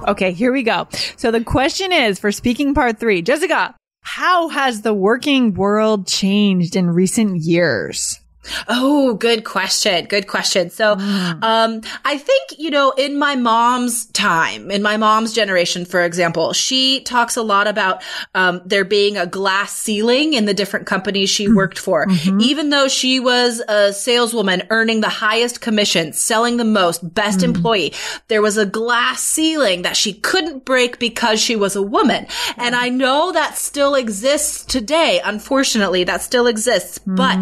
Okay, 0.08 0.32
here 0.32 0.52
we 0.52 0.64
go. 0.64 0.88
So 1.18 1.32
the 1.32 1.44
question 1.44 1.92
is 1.92 2.20
for 2.20 2.32
speaking 2.32 2.74
part 2.74 3.00
three, 3.00 3.22
Jessica, 3.22 3.76
how 4.02 4.50
has 4.50 4.82
the 4.82 4.94
working 4.94 5.54
world 5.54 6.08
changed 6.08 6.76
in 6.76 6.90
recent 6.92 7.38
years? 7.42 8.20
Oh, 8.68 9.14
good 9.14 9.44
question. 9.44 10.06
Good 10.06 10.28
question. 10.28 10.70
So, 10.70 10.96
Mm. 10.96 11.44
um, 11.44 11.82
I 12.04 12.18
think, 12.18 12.44
you 12.58 12.70
know, 12.72 12.92
in 12.92 13.18
my 13.18 13.36
mom's 13.36 14.06
time, 14.08 14.72
in 14.72 14.82
my 14.82 14.98
mom's 14.98 15.34
generation, 15.34 15.86
for 15.86 16.02
example, 16.04 16.54
she 16.54 17.02
talks 17.02 17.36
a 17.38 17.42
lot 17.42 17.68
about, 17.68 18.02
um, 18.34 18.62
there 18.66 18.84
being 18.86 19.18
a 19.18 19.25
glass 19.25 19.75
ceiling 19.75 20.34
in 20.34 20.46
the 20.46 20.54
different 20.54 20.86
companies 20.86 21.30
she 21.30 21.46
Hmm. 21.46 21.56
worked 21.56 21.80
for. 21.80 22.06
Mm-hmm. 22.08 22.40
Even 22.42 22.70
though 22.70 22.88
she 22.88 23.20
was 23.20 23.62
a 23.68 23.94
saleswoman 23.94 24.64
earning 24.70 25.02
the 25.02 25.10
highest 25.10 25.62
commission, 25.62 26.14
selling 26.14 26.58
the 26.58 26.64
most, 26.66 27.14
best 27.14 27.40
Hmm. 27.40 27.46
employee, 27.46 27.94
there 28.28 28.42
was 28.42 28.58
a 28.58 28.66
glass 28.66 29.22
ceiling 29.24 29.82
that 29.84 29.96
she 29.98 30.14
couldn't 30.14 30.66
break 30.66 31.00
because 31.00 31.40
she 31.40 31.56
was 31.56 31.75
a 31.75 31.82
woman. 31.82 32.28
And 32.58 32.75
I 32.75 32.90
know 32.90 33.32
that 33.32 33.58
still 33.58 33.96
exists 33.96 34.64
today. 34.66 35.22
Unfortunately, 35.24 36.04
that 36.06 36.22
still 36.22 36.48
exists, 36.48 37.00
but 37.06 37.38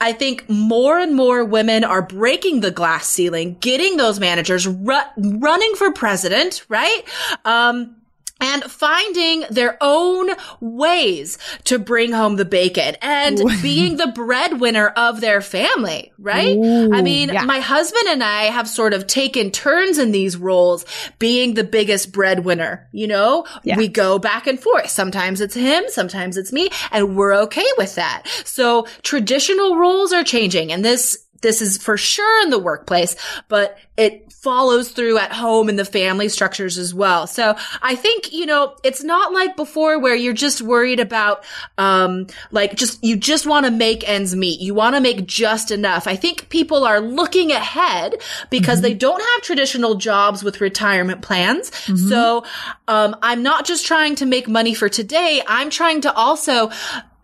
I 0.00 0.12
think 0.12 0.35
more 0.48 0.98
and 0.98 1.14
more 1.14 1.44
women 1.44 1.84
are 1.84 2.02
breaking 2.02 2.60
the 2.60 2.70
glass 2.70 3.06
ceiling, 3.06 3.56
getting 3.60 3.96
those 3.96 4.20
managers 4.20 4.66
ru- 4.66 4.98
running 5.16 5.74
for 5.74 5.92
president, 5.92 6.64
right? 6.68 7.02
Um, 7.44 7.96
and 8.40 8.62
finding 8.64 9.44
their 9.50 9.78
own 9.80 10.30
ways 10.60 11.38
to 11.64 11.78
bring 11.78 12.12
home 12.12 12.36
the 12.36 12.44
bacon 12.44 12.96
and 13.00 13.40
being 13.62 13.96
the 13.96 14.08
breadwinner 14.08 14.88
of 14.88 15.20
their 15.20 15.40
family, 15.40 16.12
right? 16.18 16.56
I 16.56 17.02
mean, 17.02 17.30
yeah. 17.30 17.44
my 17.44 17.60
husband 17.60 18.08
and 18.08 18.22
I 18.22 18.44
have 18.44 18.68
sort 18.68 18.92
of 18.92 19.06
taken 19.06 19.50
turns 19.50 19.98
in 19.98 20.12
these 20.12 20.36
roles 20.36 20.84
being 21.18 21.54
the 21.54 21.64
biggest 21.64 22.12
breadwinner, 22.12 22.88
you 22.92 23.06
know? 23.06 23.46
Yeah. 23.64 23.78
We 23.78 23.88
go 23.88 24.18
back 24.18 24.46
and 24.46 24.60
forth. 24.60 24.90
Sometimes 24.90 25.40
it's 25.40 25.54
him, 25.54 25.84
sometimes 25.88 26.36
it's 26.36 26.52
me, 26.52 26.68
and 26.92 27.16
we're 27.16 27.34
okay 27.44 27.66
with 27.78 27.94
that. 27.94 28.24
So 28.44 28.86
traditional 29.02 29.76
roles 29.76 30.12
are 30.12 30.24
changing 30.24 30.72
and 30.72 30.84
this 30.84 31.25
this 31.42 31.60
is 31.60 31.78
for 31.78 31.96
sure 31.96 32.42
in 32.42 32.50
the 32.50 32.58
workplace, 32.58 33.16
but 33.48 33.78
it 33.96 34.32
follows 34.32 34.90
through 34.90 35.18
at 35.18 35.32
home 35.32 35.68
in 35.68 35.76
the 35.76 35.84
family 35.84 36.28
structures 36.28 36.78
as 36.78 36.94
well. 36.94 37.26
So 37.26 37.56
I 37.82 37.94
think, 37.94 38.32
you 38.32 38.46
know, 38.46 38.76
it's 38.84 39.02
not 39.02 39.32
like 39.32 39.56
before 39.56 39.98
where 39.98 40.14
you're 40.14 40.34
just 40.34 40.62
worried 40.62 41.00
about, 41.00 41.44
um, 41.78 42.26
like 42.50 42.76
just, 42.76 43.02
you 43.02 43.16
just 43.16 43.46
want 43.46 43.66
to 43.66 43.72
make 43.72 44.08
ends 44.08 44.36
meet. 44.36 44.60
You 44.60 44.74
want 44.74 44.94
to 44.94 45.00
make 45.00 45.26
just 45.26 45.70
enough. 45.70 46.06
I 46.06 46.16
think 46.16 46.48
people 46.48 46.84
are 46.84 47.00
looking 47.00 47.52
ahead 47.52 48.16
because 48.50 48.82
they 48.82 48.94
don't 48.94 49.20
have 49.20 49.42
traditional 49.42 49.94
jobs 49.94 50.44
with 50.44 50.60
retirement 50.60 51.22
plans. 51.22 51.70
So, 52.08 52.44
um, 52.88 53.16
I'm 53.22 53.42
not 53.42 53.64
just 53.64 53.86
trying 53.86 54.14
to 54.16 54.26
make 54.26 54.48
money 54.48 54.74
for 54.74 54.88
today. 54.88 55.42
I'm 55.46 55.70
trying 55.70 56.02
to 56.02 56.12
also 56.12 56.70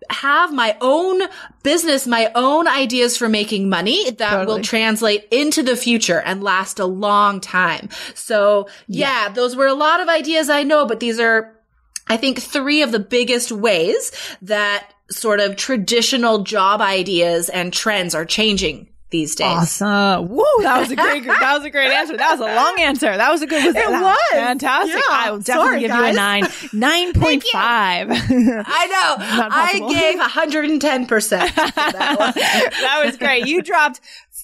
have 0.09 0.53
my 0.53 0.77
own 0.81 1.21
business, 1.63 2.07
my 2.07 2.31
own 2.35 2.67
ideas 2.67 3.17
for 3.17 3.29
making 3.29 3.69
money 3.69 4.11
that 4.11 4.47
will 4.47 4.61
translate 4.61 5.27
into 5.31 5.63
the 5.63 5.75
future 5.75 6.19
and 6.19 6.43
last 6.43 6.79
a 6.79 6.85
long 6.85 7.39
time. 7.39 7.89
So 8.15 8.67
yeah, 8.87 9.29
those 9.29 9.55
were 9.55 9.67
a 9.67 9.73
lot 9.73 9.99
of 9.99 10.09
ideas 10.09 10.49
I 10.49 10.63
know, 10.63 10.85
but 10.85 10.99
these 10.99 11.19
are, 11.19 11.57
I 12.07 12.17
think, 12.17 12.41
three 12.41 12.81
of 12.81 12.91
the 12.91 12.99
biggest 12.99 13.51
ways 13.51 14.11
that 14.41 14.93
sort 15.09 15.39
of 15.39 15.55
traditional 15.55 16.43
job 16.43 16.81
ideas 16.81 17.49
and 17.49 17.71
trends 17.71 18.15
are 18.15 18.25
changing 18.25 18.87
these 19.13 19.35
days. 19.35 19.47
Awesome. 19.47 20.27
Woo, 20.27 20.43
that 20.63 20.79
was 20.79 20.91
a 20.91 20.95
great 20.97 21.23
that 21.23 21.53
was 21.55 21.63
a 21.63 21.69
great 21.69 21.91
answer. 21.91 22.17
That 22.17 22.31
was 22.37 22.41
a 22.41 22.53
long 22.55 22.75
answer. 22.81 23.15
That 23.15 23.31
was 23.31 23.41
a 23.43 23.47
good 23.47 23.63
was, 23.63 23.75
It 23.75 23.89
was. 23.89 24.17
fantastic. 24.31 24.95
Yeah. 24.95 25.01
I 25.09 25.31
will 25.31 25.37
definitely 25.39 25.67
Sorry, 25.67 25.79
give 25.81 25.91
you 25.95 26.03
a 26.03 26.13
nine. 26.13 26.43
Nine 26.73 27.13
point 27.13 27.43
five. 27.43 28.09
I 28.11 28.15
know. 28.17 29.15
I 29.51 29.79
gave 29.89 30.19
110% 30.19 31.29
that 31.29 31.75
that 31.75 33.01
was 33.05 33.17
great. 33.17 33.45
You 33.47 33.61
dropped 33.61 34.01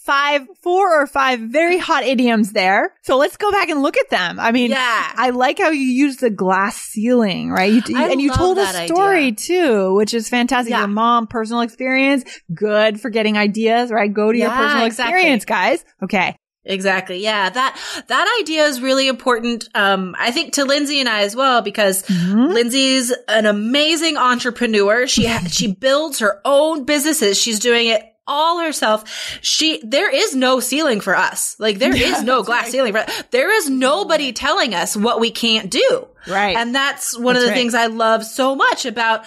five, 0.09 0.47
four 0.63 0.99
or 1.01 1.05
five 1.05 1.39
very 1.39 1.77
hot 1.77 2.03
idioms 2.03 2.51
there. 2.53 2.95
So 3.03 3.15
let's 3.17 3.37
go 3.37 3.51
back 3.51 3.69
and 3.69 3.83
look 3.83 3.95
at 3.95 4.09
them. 4.09 4.39
I 4.39 4.51
mean, 4.51 4.71
Yeah. 4.71 5.11
I 5.15 5.29
like 5.29 5.59
how 5.59 5.69
you 5.69 5.85
use 5.85 6.17
the 6.17 6.31
glass 6.31 6.77
ceiling, 6.77 7.51
right? 7.51 7.71
You, 7.71 7.83
I 7.95 8.09
and 8.09 8.19
you 8.19 8.31
told 8.33 8.57
a 8.57 8.65
story 8.87 9.27
idea. 9.27 9.35
too, 9.35 9.93
which 9.93 10.15
is 10.15 10.27
fantastic. 10.27 10.71
Yeah. 10.71 10.79
Your 10.79 10.87
mom, 10.87 11.27
personal 11.27 11.61
experience, 11.61 12.23
good 12.53 12.99
for 12.99 13.09
getting 13.11 13.37
ideas, 13.37 13.91
right? 13.91 14.11
Go 14.11 14.31
to 14.31 14.37
your 14.37 14.49
personal 14.49 14.85
exactly. 14.87 15.13
experience, 15.15 15.45
guys. 15.45 15.85
Okay. 16.03 16.35
Exactly. 16.65 17.19
Yeah. 17.23 17.49
That, 17.49 17.79
that 18.07 18.39
idea 18.41 18.65
is 18.65 18.81
really 18.81 19.07
important. 19.07 19.69
Um, 19.75 20.15
I 20.19 20.31
think 20.31 20.53
to 20.53 20.65
Lindsay 20.65 20.99
and 20.99 21.07
I 21.09 21.21
as 21.21 21.35
well, 21.35 21.61
because 21.61 22.03
Mm-hmm. 22.03 22.51
Lindsay's 22.53 23.13
an 23.27 23.45
amazing 23.45 24.17
entrepreneur. 24.17 25.05
She, 25.07 25.25
ha- 25.27 25.45
she 25.49 25.71
builds 25.73 26.19
her 26.19 26.41
own 26.45 26.83
businesses. 26.85 27.37
She's 27.39 27.59
doing 27.59 27.87
it 27.87 28.03
all 28.29 28.59
herself. 28.59 29.39
She, 29.41 29.81
there 29.83 30.13
is 30.13 30.36
no 30.36 30.59
ceiling 30.59 31.01
for 31.01 31.15
us. 31.15 31.55
Like 31.59 31.79
there 31.79 31.95
is 31.95 32.24
no 32.24 32.43
glass 32.43 32.69
ceiling 32.69 32.93
for 32.93 33.05
There 33.31 33.53
is 33.53 33.69
nobody 33.69 34.31
telling 34.31 34.74
us 34.74 34.95
what 34.95 35.19
we 35.19 35.31
can't 35.31 35.69
do. 35.69 36.07
Right. 36.27 36.55
And 36.55 36.75
that's 36.75 37.17
one 37.17 37.36
of 37.36 37.41
the 37.41 37.50
right. 37.50 37.55
things 37.55 37.74
I 37.74 37.88
love 37.88 38.24
so 38.24 38.55
much 38.55 38.86
about 38.86 39.25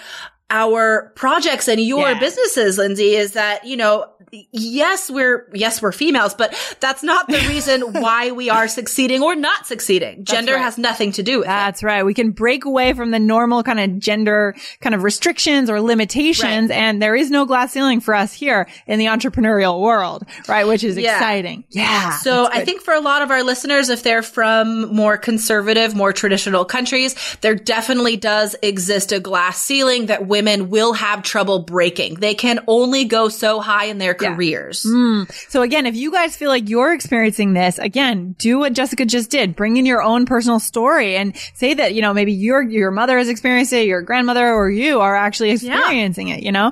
our 0.49 1.11
projects 1.15 1.67
and 1.67 1.79
your 1.81 2.09
Yeah. 2.11 2.19
businesses, 2.19 2.77
Lindsay, 2.77 3.15
is 3.15 3.31
that, 3.33 3.65
you 3.65 3.75
know, 3.77 4.05
yes, 4.51 5.09
we're, 5.11 5.47
yes, 5.53 5.81
we're 5.81 5.91
females, 5.91 6.33
but 6.33 6.55
that's 6.79 7.03
not 7.03 7.27
the 7.27 7.37
reason 7.47 7.81
why 8.01 8.31
we 8.31 8.49
are 8.49 8.67
succeeding 8.67 9.21
or 9.21 9.35
not 9.35 9.67
succeeding. 9.67 10.23
Gender 10.25 10.53
right. 10.53 10.61
has 10.61 10.77
nothing 10.77 11.11
to 11.13 11.23
do 11.23 11.39
with 11.39 11.45
it. 11.45 11.49
That's 11.49 11.83
right. 11.83 12.03
We 12.03 12.13
can 12.13 12.31
break 12.31 12.65
away 12.65 12.93
from 12.93 13.11
the 13.11 13.19
normal 13.19 13.63
kind 13.63 13.79
of 13.79 13.99
gender 13.99 14.55
kind 14.81 14.95
of 14.95 15.03
restrictions 15.03 15.69
or 15.69 15.81
limitations. 15.81 16.69
Right. 16.69 16.77
And 16.77 17.01
there 17.01 17.15
is 17.15 17.29
no 17.31 17.45
glass 17.45 17.73
ceiling 17.73 17.99
for 17.99 18.15
us 18.15 18.33
here 18.33 18.67
in 18.87 18.97
the 18.99 19.05
entrepreneurial 19.05 19.79
world, 19.81 20.23
right? 20.47 20.65
Which 20.67 20.83
is 20.83 20.97
Yeah. 20.97 21.13
exciting. 21.15 21.63
Yeah. 21.69 22.17
So 22.17 22.47
I 22.51 22.65
think 22.65 22.81
for 22.81 22.93
a 22.93 23.01
lot 23.01 23.21
of 23.21 23.31
our 23.31 23.43
listeners, 23.43 23.89
if 23.89 24.03
they're 24.03 24.23
from 24.23 24.93
more 24.95 25.17
conservative, 25.17 25.95
more 25.95 26.13
traditional 26.13 26.65
countries, 26.65 27.15
there 27.41 27.55
definitely 27.55 28.17
does 28.17 28.55
exist 28.61 29.11
a 29.11 29.19
glass 29.19 29.61
ceiling 29.61 30.07
that 30.07 30.25
women 30.27 30.42
will 30.69 30.93
have 30.93 31.23
trouble 31.23 31.59
breaking. 31.59 32.15
They 32.15 32.33
can 32.35 32.59
only 32.67 33.05
go 33.05 33.29
so 33.29 33.59
high 33.59 33.85
in 33.85 33.97
their 33.97 34.15
Yeah. 34.19 34.35
careers. 34.35 34.83
Mm. 34.83 35.31
So 35.49 35.61
again, 35.61 35.85
if 35.85 35.95
you 35.95 36.11
guys 36.11 36.35
feel 36.35 36.49
like 36.49 36.69
you're 36.69 36.93
experiencing 36.93 37.53
this, 37.53 37.79
again, 37.79 38.35
do 38.37 38.59
what 38.59 38.73
Jessica 38.73 39.05
just 39.05 39.29
did. 39.29 39.55
Bring 39.55 39.77
in 39.77 39.85
your 39.85 40.01
own 40.01 40.25
personal 40.25 40.59
story 40.59 41.15
and 41.15 41.35
say 41.53 41.73
that, 41.73 41.93
you 41.93 42.01
know, 42.01 42.13
maybe 42.13 42.33
your, 42.33 42.61
your 42.61 42.91
mother 42.91 43.17
has 43.17 43.29
experienced 43.29 43.73
it, 43.73 43.87
your 43.87 44.01
grandmother 44.01 44.53
or 44.53 44.69
you 44.69 44.99
are 44.99 45.15
actually 45.15 45.51
experiencing 45.51 46.29
it, 46.29 46.43
you 46.43 46.51
know? 46.51 46.71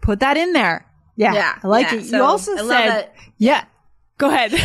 Put 0.00 0.20
that 0.20 0.36
in 0.36 0.52
there. 0.52 0.86
Yeah. 1.16 1.34
Yeah, 1.34 1.58
I 1.62 1.66
like 1.66 1.92
yeah. 1.92 1.98
it. 1.98 2.04
So, 2.06 2.16
you 2.16 2.22
also 2.22 2.54
I 2.56 2.66
said, 2.66 3.10
yeah. 3.36 3.64
Go 4.20 4.28
ahead. 4.28 4.52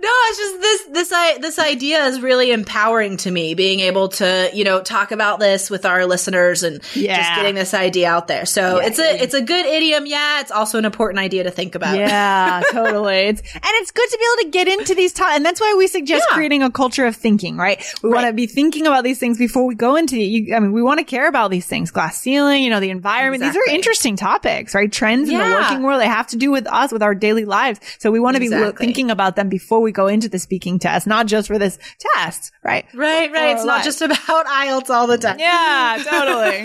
No, 0.00 0.10
it's 0.28 0.38
just 0.38 0.60
this 0.60 0.82
this 0.92 1.12
I 1.12 1.38
this 1.38 1.58
idea 1.58 2.04
is 2.06 2.20
really 2.20 2.52
empowering 2.52 3.16
to 3.18 3.30
me, 3.30 3.54
being 3.54 3.80
able 3.80 4.08
to 4.10 4.50
you 4.54 4.62
know 4.64 4.80
talk 4.80 5.10
about 5.12 5.40
this 5.40 5.68
with 5.70 5.84
our 5.84 6.06
listeners 6.06 6.62
and 6.62 6.80
Yeah. 6.94 7.16
just 7.18 7.34
getting 7.36 7.54
this 7.56 7.74
idea 7.74 8.08
out 8.08 8.28
there. 8.28 8.46
So 8.46 8.80
Yeah. 8.80 8.86
it's 8.86 8.98
a 8.98 9.22
it's 9.22 9.34
a 9.34 9.42
good 9.42 9.66
idiom. 9.66 10.06
Yeah, 10.06 10.40
it's 10.40 10.50
also 10.52 10.78
an 10.78 10.84
important 10.84 11.18
idea 11.18 11.44
to 11.44 11.50
think 11.50 11.74
about. 11.74 11.96
Yeah, 11.98 12.62
totally. 12.72 13.16
It's 13.16 13.40
and 13.54 13.62
it's 13.64 13.90
good 13.90 14.08
to 14.08 14.18
be 14.18 14.24
able 14.24 14.44
to 14.44 14.50
get 14.58 14.68
into 14.68 14.94
these 14.94 15.12
topics, 15.12 15.36
and 15.36 15.44
that's 15.44 15.60
why 15.60 15.74
we 15.76 15.86
suggest 15.88 16.24
Yeah. 16.30 16.34
creating 16.34 16.62
a 16.62 16.70
culture 16.70 17.04
of 17.06 17.16
thinking. 17.16 17.56
Right? 17.56 17.82
We 18.02 18.10
want 18.10 18.26
to 18.26 18.32
be 18.32 18.46
thinking 18.46 18.86
about 18.86 19.02
these 19.04 19.18
things 19.18 19.36
before 19.38 19.66
we 19.66 19.74
go 19.74 19.96
into. 19.96 20.16
You, 20.18 20.54
I 20.54 20.60
mean, 20.60 20.72
we 20.72 20.82
want 20.82 20.98
to 20.98 21.04
care 21.04 21.26
about 21.28 21.50
these 21.50 21.66
things: 21.66 21.90
glass 21.90 22.18
ceiling, 22.18 22.62
you 22.62 22.70
know, 22.70 22.80
the 22.80 22.90
environment. 22.90 23.42
These 23.42 23.56
are 23.56 23.66
interesting 23.68 24.16
topics, 24.16 24.74
right? 24.74 24.90
Trends 24.90 25.28
in 25.28 25.36
the 25.38 25.44
working 25.44 25.82
world. 25.82 26.00
They 26.00 26.06
have 26.06 26.28
to 26.28 26.36
do 26.36 26.50
with 26.50 26.66
us, 26.68 26.92
with 26.92 27.02
our 27.02 27.14
daily 27.14 27.44
lives. 27.44 27.80
So 27.98 28.10
we 28.12 28.20
want 28.20 28.36
to 28.36 28.40
be 28.40 28.48
lo- 28.48 28.67
Exactly. 28.70 28.86
thinking 28.86 29.10
about 29.10 29.36
them 29.36 29.48
before 29.48 29.80
we 29.80 29.92
go 29.92 30.06
into 30.06 30.28
the 30.28 30.38
speaking 30.38 30.78
test, 30.78 31.06
not 31.06 31.26
just 31.26 31.48
for 31.48 31.58
this 31.58 31.78
test, 32.14 32.52
right? 32.64 32.84
Right, 32.94 33.30
right. 33.32 33.54
It's 33.56 33.64
not 33.64 33.84
just 33.84 34.00
about 34.02 34.18
IELTS 34.46 34.90
all 34.90 35.06
the 35.06 35.18
time. 35.18 35.38
Yeah, 35.38 36.02
totally. 36.04 36.64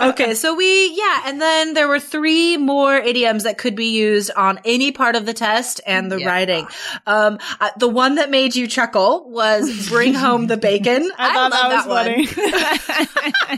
okay, 0.10 0.34
so 0.34 0.54
we, 0.54 0.94
yeah, 0.96 1.22
and 1.26 1.40
then 1.40 1.74
there 1.74 1.88
were 1.88 2.00
three 2.00 2.56
more 2.56 2.94
idioms 2.96 3.44
that 3.44 3.58
could 3.58 3.74
be 3.76 3.96
used 3.96 4.30
on 4.36 4.60
any 4.64 4.92
part 4.92 5.16
of 5.16 5.26
the 5.26 5.32
test 5.34 5.80
and 5.86 6.10
the 6.10 6.20
Yeah. 6.20 6.28
writing. 6.28 6.66
Um, 7.06 7.38
uh, 7.60 7.70
the 7.78 7.88
one 7.88 8.16
that 8.16 8.30
made 8.30 8.54
you 8.56 8.66
chuckle 8.66 9.30
was 9.30 9.88
bring 9.88 10.14
home 10.14 10.46
the 10.46 10.56
bacon. 10.56 11.10
I 11.18 11.34
thought 11.34 11.50
love 11.50 11.70
that 11.70 11.86
was 11.86 11.86
one. 11.86 12.26
funny. 12.26 13.56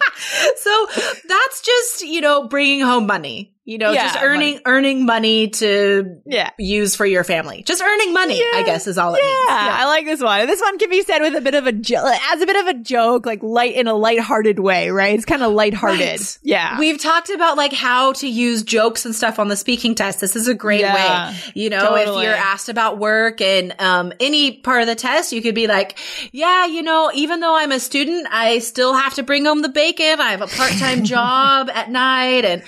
so 0.56 0.86
that's 1.28 1.60
just, 1.62 2.02
you 2.02 2.20
know, 2.20 2.48
bringing 2.48 2.80
home 2.80 3.06
money. 3.06 3.54
You 3.64 3.78
know, 3.78 3.92
Yeah, 3.92 4.08
just 4.12 4.18
earning 4.24 4.58
earning 4.66 5.06
money 5.06 5.46
to 5.48 6.16
Yeah. 6.26 6.50
use 6.58 6.96
for 6.96 7.06
your 7.06 7.22
family. 7.22 7.62
Just 7.64 7.80
earning 7.80 8.12
money, 8.12 8.42
I 8.54 8.64
guess, 8.66 8.88
is 8.88 8.98
all 8.98 9.14
it 9.14 9.20
Yeah, 9.22 9.28
means. 9.28 9.50
I 9.50 9.84
like 9.86 10.04
this 10.04 10.20
one. 10.20 10.48
This 10.48 10.60
one 10.60 10.78
can 10.80 10.90
be 10.90 11.02
said 11.02 11.20
with 11.20 11.36
a 11.36 11.40
bit 11.40 11.54
of 11.54 11.68
a 11.68 11.72
jo- 11.72 12.04
as 12.32 12.40
a 12.42 12.46
bit 12.46 12.56
of 12.56 12.66
a 12.66 12.74
joke, 12.74 13.24
like 13.24 13.40
light 13.40 13.74
in 13.76 13.86
a 13.86 13.94
lighthearted 13.94 14.58
way, 14.58 14.90
right? 14.90 15.14
It's 15.14 15.24
kind 15.24 15.44
of 15.44 15.52
lighthearted. 15.52 16.00
Right. 16.00 16.38
Yeah. 16.42 16.76
We've 16.80 17.00
talked 17.00 17.30
about 17.30 17.56
like 17.56 17.72
how 17.72 18.14
to 18.14 18.26
use 18.26 18.64
jokes 18.64 19.04
and 19.06 19.14
stuff 19.14 19.38
on 19.38 19.46
the 19.46 19.56
speaking 19.56 19.94
test. 19.94 20.20
This 20.20 20.34
is 20.34 20.48
a 20.48 20.54
great 20.54 20.80
Yeah, 20.80 21.30
way. 21.30 21.36
You 21.54 21.70
know, 21.70 21.78
totally. 21.96 22.22
if 22.24 22.24
you're 22.24 22.34
asked 22.34 22.68
about 22.68 22.98
work 22.98 23.40
and 23.40 23.76
um 23.78 24.12
any 24.18 24.56
part 24.56 24.80
of 24.82 24.88
the 24.88 24.96
test, 24.96 25.32
you 25.32 25.40
could 25.40 25.54
be 25.54 25.68
like, 25.68 25.96
yeah, 26.32 26.66
you 26.66 26.82
know, 26.82 27.12
even 27.14 27.38
though 27.38 27.54
I'm 27.56 27.70
a 27.70 27.78
student, 27.78 28.26
I 28.28 28.58
still 28.58 28.94
have 28.94 29.14
to 29.14 29.22
bring 29.22 29.44
home 29.44 29.62
the 29.62 29.68
bacon. 29.68 30.20
I 30.20 30.32
have 30.32 30.42
a 30.42 30.48
part-time 30.48 31.04
job 31.14 31.70
at 31.72 31.92
night 31.92 32.44
and 32.44 32.64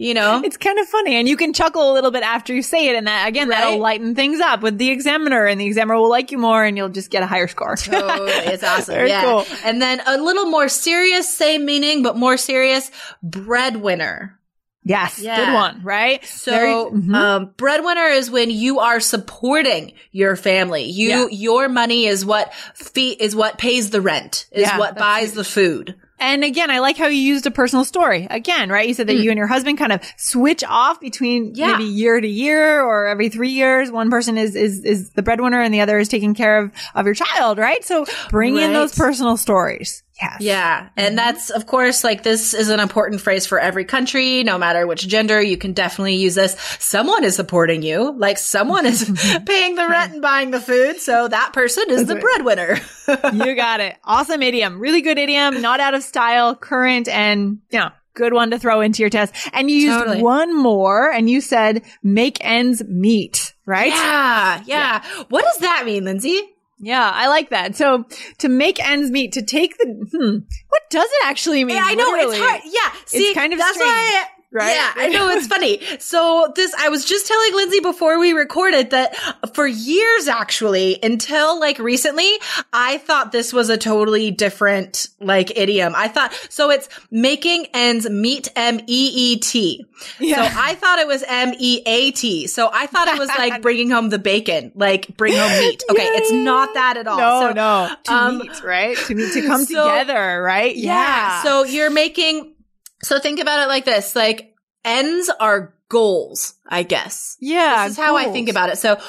you 0.00 0.14
know, 0.14 0.37
know? 0.42 0.46
It's 0.46 0.56
kind 0.56 0.78
of 0.78 0.86
funny. 0.88 1.16
And 1.16 1.28
you 1.28 1.36
can 1.36 1.52
chuckle 1.52 1.90
a 1.90 1.94
little 1.94 2.10
bit 2.10 2.22
after 2.22 2.54
you 2.54 2.62
say 2.62 2.88
it. 2.88 2.96
And 2.96 3.06
that, 3.06 3.28
again, 3.28 3.48
that'll 3.48 3.78
lighten 3.78 4.14
things 4.14 4.40
up 4.40 4.62
with 4.62 4.78
the 4.78 4.90
examiner 4.90 5.44
and 5.46 5.60
the 5.60 5.66
examiner 5.66 5.98
will 5.98 6.08
like 6.10 6.30
you 6.32 6.38
more 6.38 6.64
and 6.64 6.76
you'll 6.76 6.88
just 6.88 7.10
get 7.10 7.22
a 7.22 7.26
higher 7.26 7.48
score. 7.48 7.76
Totally. 7.76 8.30
It's 8.30 8.62
awesome. 8.64 8.94
Very 8.94 9.08
yeah. 9.08 9.22
cool. 9.22 9.44
And 9.64 9.80
then 9.82 10.00
a 10.06 10.16
little 10.18 10.46
more 10.46 10.68
serious, 10.68 11.32
same 11.32 11.64
meaning, 11.64 12.02
but 12.02 12.16
more 12.16 12.36
serious, 12.36 12.90
breadwinner. 13.22 14.38
yes. 14.84 15.18
Yeah. 15.18 15.36
Good 15.46 15.54
one, 15.54 15.80
right? 15.82 16.24
So, 16.24 16.50
Very- 16.52 16.72
mhm. 17.02 17.14
um, 17.14 17.54
breadwinner 17.56 18.06
is 18.06 18.30
when 18.30 18.50
you 18.50 18.78
are 18.80 19.00
supporting 19.00 19.92
your 20.12 20.36
family. 20.36 20.84
You, 20.84 21.08
Yeah. 21.08 21.26
your 21.30 21.68
money 21.68 22.06
is 22.06 22.24
what 22.24 22.54
fee, 22.74 23.10
is 23.12 23.34
what 23.36 23.58
pays 23.58 23.90
the 23.90 24.00
rent, 24.00 24.46
is 24.52 24.62
Yeah, 24.62 24.78
what 24.78 24.96
buys 24.96 25.32
the 25.32 25.44
food. 25.44 25.96
And 26.20 26.42
again, 26.44 26.70
I 26.70 26.80
like 26.80 26.96
how 26.96 27.06
you 27.06 27.20
used 27.20 27.46
a 27.46 27.50
personal 27.50 27.84
story. 27.84 28.26
Again, 28.30 28.70
right? 28.70 28.88
You 28.88 28.94
said 28.94 29.06
that 29.06 29.14
you 29.16 29.30
and 29.30 29.38
your 29.38 29.46
husband 29.46 29.78
kind 29.78 29.92
of 29.92 30.00
switch 30.16 30.64
off 30.64 31.00
between 31.00 31.52
Mm. 31.52 31.56
Yeah. 31.56 31.72
maybe 31.72 31.84
year 31.84 32.20
to 32.20 32.26
year 32.28 32.82
or 32.82 33.06
every 33.06 33.28
three 33.28 33.50
years. 33.50 33.90
One 33.90 34.10
person 34.10 34.36
is, 34.36 34.56
is, 34.56 34.84
is 34.84 35.10
the 35.10 35.22
breadwinner 35.22 35.60
and 35.60 35.72
the 35.72 35.80
other 35.80 35.98
is 35.98 36.08
taking 36.08 36.34
care 36.34 36.58
of, 36.58 36.72
of 36.94 37.06
your 37.06 37.14
child, 37.14 37.58
right? 37.58 37.84
So 37.84 38.06
bring 38.30 38.56
in 38.56 38.72
those 38.72 38.94
personal 38.94 39.36
stories. 39.36 40.02
Yes. 40.20 40.40
Yeah. 40.40 40.88
And 40.96 41.08
mm-hmm. 41.08 41.16
that's, 41.16 41.50
of 41.50 41.66
course, 41.66 42.02
like 42.02 42.22
this 42.22 42.52
is 42.54 42.70
an 42.70 42.80
important 42.80 43.20
phrase 43.20 43.46
for 43.46 43.58
every 43.60 43.84
country, 43.84 44.42
no 44.42 44.58
matter 44.58 44.86
which 44.86 45.06
gender. 45.06 45.40
You 45.40 45.56
can 45.56 45.72
definitely 45.72 46.16
use 46.16 46.34
this. 46.34 46.56
Someone 46.80 47.24
is 47.24 47.36
supporting 47.36 47.82
you. 47.82 48.12
Like 48.16 48.38
someone 48.38 48.86
is 48.86 49.04
paying 49.46 49.76
the 49.76 49.88
rent 49.88 50.14
and 50.14 50.22
buying 50.22 50.50
the 50.50 50.60
food. 50.60 51.00
So 51.00 51.28
that 51.28 51.52
person 51.52 51.84
is 51.88 52.06
the 52.06 52.16
breadwinner. 52.16 52.78
you 53.46 53.54
got 53.54 53.80
it. 53.80 53.96
Awesome 54.04 54.42
idiom. 54.42 54.80
Really 54.80 55.02
good 55.02 55.18
idiom. 55.18 55.60
Not 55.62 55.80
out 55.80 55.94
of 55.94 56.02
style, 56.02 56.56
current, 56.56 57.08
and 57.08 57.58
yeah, 57.70 57.90
good 58.14 58.32
one 58.32 58.50
to 58.50 58.58
throw 58.58 58.80
into 58.80 59.02
your 59.02 59.10
test. 59.10 59.34
And 59.52 59.70
you 59.70 59.76
used 59.76 59.98
Totally. 59.98 60.22
one 60.22 60.56
more 60.56 61.10
and 61.10 61.30
you 61.30 61.40
said 61.40 61.82
make 62.02 62.38
ends 62.40 62.82
meet, 62.84 63.54
right? 63.64 63.92
yeah, 63.92 64.62
yeah. 64.66 65.04
What 65.28 65.44
does 65.44 65.58
that 65.58 65.84
mean, 65.86 66.04
Lindsay? 66.04 66.42
Yeah, 66.80 67.10
I 67.12 67.28
like 67.28 67.50
that. 67.50 67.76
So 67.76 68.04
to 68.38 68.48
make 68.48 68.84
ends 68.84 69.10
meet, 69.10 69.32
to 69.32 69.42
take 69.42 69.76
the, 69.78 69.86
hmm, 69.86 70.38
what 70.68 70.82
does 70.90 71.08
it 71.08 71.26
actually 71.26 71.64
mean? 71.64 71.76
Yeah, 71.76 71.84
I 71.84 71.94
know 71.94 72.04
literally? 72.10 72.36
it's 72.36 72.46
hard. 72.46 72.60
Yeah, 72.64 73.00
see, 73.06 73.34
kind 73.34 73.52
of 73.52 73.58
that's 73.58 73.74
strange, 73.74 73.90
why. 73.90 74.26
Right? 74.52 74.74
Yeah, 74.74 74.92
I 74.96 75.08
know 75.08 75.28
it's 75.30 75.46
funny. 75.46 75.80
So 75.98 76.52
this, 76.54 76.74
I 76.74 76.88
was 76.88 77.04
just 77.04 77.26
telling 77.26 77.54
Lindsay 77.54 77.80
before 77.80 78.18
we 78.18 78.32
recorded 78.32 78.90
that 78.90 79.16
for 79.54 79.66
years, 79.66 80.28
actually, 80.28 80.98
until 81.02 81.58
like 81.58 81.78
recently, 81.78 82.30
I 82.72 82.98
thought 82.98 83.32
this 83.32 83.52
was 83.52 83.70
a 83.70 83.78
totally 83.78 84.30
different 84.30 85.08
like 85.20 85.56
idiom. 85.56 85.94
I 85.96 86.08
thought 86.08 86.32
so. 86.50 86.70
It's 86.70 86.88
making 87.10 87.66
ends 87.72 88.08
meet. 88.08 88.48
M 88.58 88.80
E 88.86 89.10
E 89.14 89.38
T. 89.38 89.86
Yeah. 90.18 90.36
So 90.36 90.60
I 90.60 90.74
thought 90.74 90.98
it 90.98 91.06
was 91.06 91.22
M 91.26 91.54
E 91.58 91.82
A 91.86 92.10
T. 92.10 92.46
So 92.46 92.70
I 92.72 92.86
thought 92.86 93.08
it 93.08 93.18
was 93.18 93.28
like 93.28 93.62
bringing 93.68 93.90
home 93.90 94.08
the 94.10 94.18
bacon, 94.18 94.72
like 94.74 95.16
bring 95.16 95.34
home 95.34 95.50
meat. 95.60 95.82
Okay, 95.90 96.02
it's 96.06 96.32
not 96.32 96.74
that 96.74 96.96
at 96.96 97.06
all. 97.06 97.18
No, 97.18 97.40
so, 97.40 97.52
no. 97.52 97.94
To 98.04 98.12
um, 98.12 98.38
meet, 98.38 98.62
right? 98.64 98.96
To 98.96 99.14
meet, 99.14 99.32
to 99.32 99.42
come 99.46 99.64
so- 99.64 99.88
together, 99.88 100.42
right? 100.42 100.74
yeah. 100.76 101.42
So 101.42 101.64
you're 101.64 101.90
making, 101.90 102.54
so 103.02 103.18
think 103.18 103.40
about 103.40 103.60
it 103.60 103.68
like 103.68 103.84
this, 103.84 104.16
like 104.16 104.54
ends 104.84 105.30
are 105.40 105.74
goals, 105.88 106.54
I 106.66 106.82
guess. 106.82 107.36
yeah. 107.40 107.84
This 107.84 107.92
is 107.92 108.04
how 108.04 108.16
I 108.16 108.26
think 108.26 108.48
about 108.48 108.68
it. 108.70 108.78
So 108.78 109.00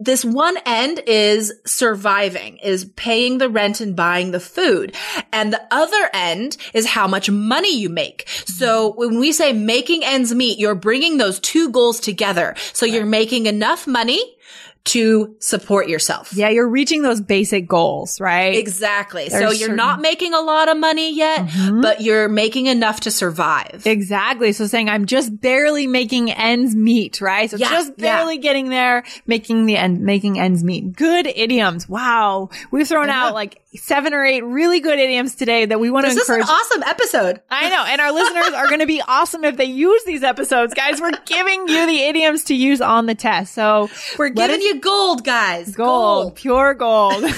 this 0.00 0.24
one 0.24 0.56
end 0.66 1.00
is 1.06 1.52
surviving, 1.64 2.56
is 2.58 2.84
paying 2.96 3.38
the 3.38 3.48
rent 3.48 3.80
and 3.80 3.94
buying 3.94 4.32
the 4.32 4.40
food. 4.40 4.96
And 5.32 5.52
the 5.52 5.62
other 5.70 6.10
end 6.12 6.56
is 6.74 6.86
how 6.86 7.06
much 7.06 7.30
money 7.30 7.76
you 7.76 7.88
make. 7.88 8.28
So 8.46 8.90
mm-hmm. 8.90 8.98
when 8.98 9.18
we 9.20 9.32
say 9.32 9.52
making 9.52 10.04
ends 10.04 10.34
meet, 10.34 10.58
you're 10.58 10.74
bringing 10.74 11.18
those 11.18 11.38
two 11.38 11.70
goals 11.70 12.00
together. 12.00 12.56
So 12.72 12.84
you're 12.84 13.06
making 13.06 13.46
enough 13.46 13.86
money 13.86 14.36
to 14.84 15.36
support 15.38 15.88
yourself. 15.88 16.32
Yeah, 16.34 16.48
you're 16.48 16.68
reaching 16.68 17.02
those 17.02 17.20
basic 17.20 17.68
goals, 17.68 18.20
right? 18.20 18.56
Exactly. 18.56 19.28
so 19.28 19.38
you're 19.38 19.52
certain- 19.54 19.76
not 19.76 20.00
making 20.00 20.34
a 20.34 20.40
lot 20.40 20.68
of 20.68 20.76
money 20.76 21.14
yet, 21.14 21.46
mm-hmm. 21.46 21.80
but 21.80 22.00
you're 22.00 22.28
making 22.28 22.66
enough 22.66 23.00
to 23.00 23.10
survive. 23.10 23.82
Exactly. 23.86 24.52
So 24.52 24.66
saying 24.66 24.88
I'm 24.88 25.06
just 25.06 25.40
barely 25.40 25.86
making 25.86 26.32
ends 26.32 26.74
meet, 26.74 27.20
right? 27.20 27.48
So 27.48 27.58
Yeah, 27.58 27.68
just 27.70 27.92
yeah. 27.96 28.16
barely 28.16 28.38
getting 28.38 28.70
there, 28.70 29.04
making 29.26 29.66
the 29.66 29.76
end, 29.76 30.00
making 30.00 30.38
ends 30.40 30.64
meet. 30.64 30.96
Good 30.96 31.26
idioms. 31.28 31.88
Wow. 31.88 32.50
We've 32.72 32.88
thrown 32.88 33.06
know. 33.06 33.12
out 33.12 33.34
like 33.34 33.60
seven 33.74 34.12
or 34.12 34.24
eight 34.24 34.42
really 34.44 34.80
good 34.80 34.98
idioms 34.98 35.34
today 35.36 35.64
that 35.64 35.78
we 35.80 35.90
want 35.90 36.06
to 36.06 36.12
this 36.14 36.24
is 36.24 36.28
an 36.28 36.40
encourage. 36.40 36.54
awesome 36.60 36.82
episode. 36.82 37.40
I 37.50 37.70
know. 37.70 37.84
And 37.86 38.00
our 38.00 38.12
listeners 38.12 38.48
are 38.54 38.66
going 38.66 38.80
to 38.80 38.86
be 38.86 39.00
awesome 39.08 39.44
if 39.44 39.56
they 39.56 39.64
use 39.64 40.02
these 40.04 40.24
episodes. 40.24 40.74
Guys, 40.74 41.00
we're 41.00 41.12
giving 41.24 41.68
you 41.68 41.86
the 41.86 42.02
idioms 42.02 42.44
to 42.44 42.54
use 42.54 42.80
on 42.80 43.06
the 43.06 43.14
test. 43.14 43.54
So 43.54 43.88
We're 44.18 44.30
giving 44.30 44.56
us- 44.56 44.71
gold, 44.80 45.24
guys. 45.24 45.74
Gold, 45.74 46.36
pure 46.36 46.74
gold. 46.74 47.24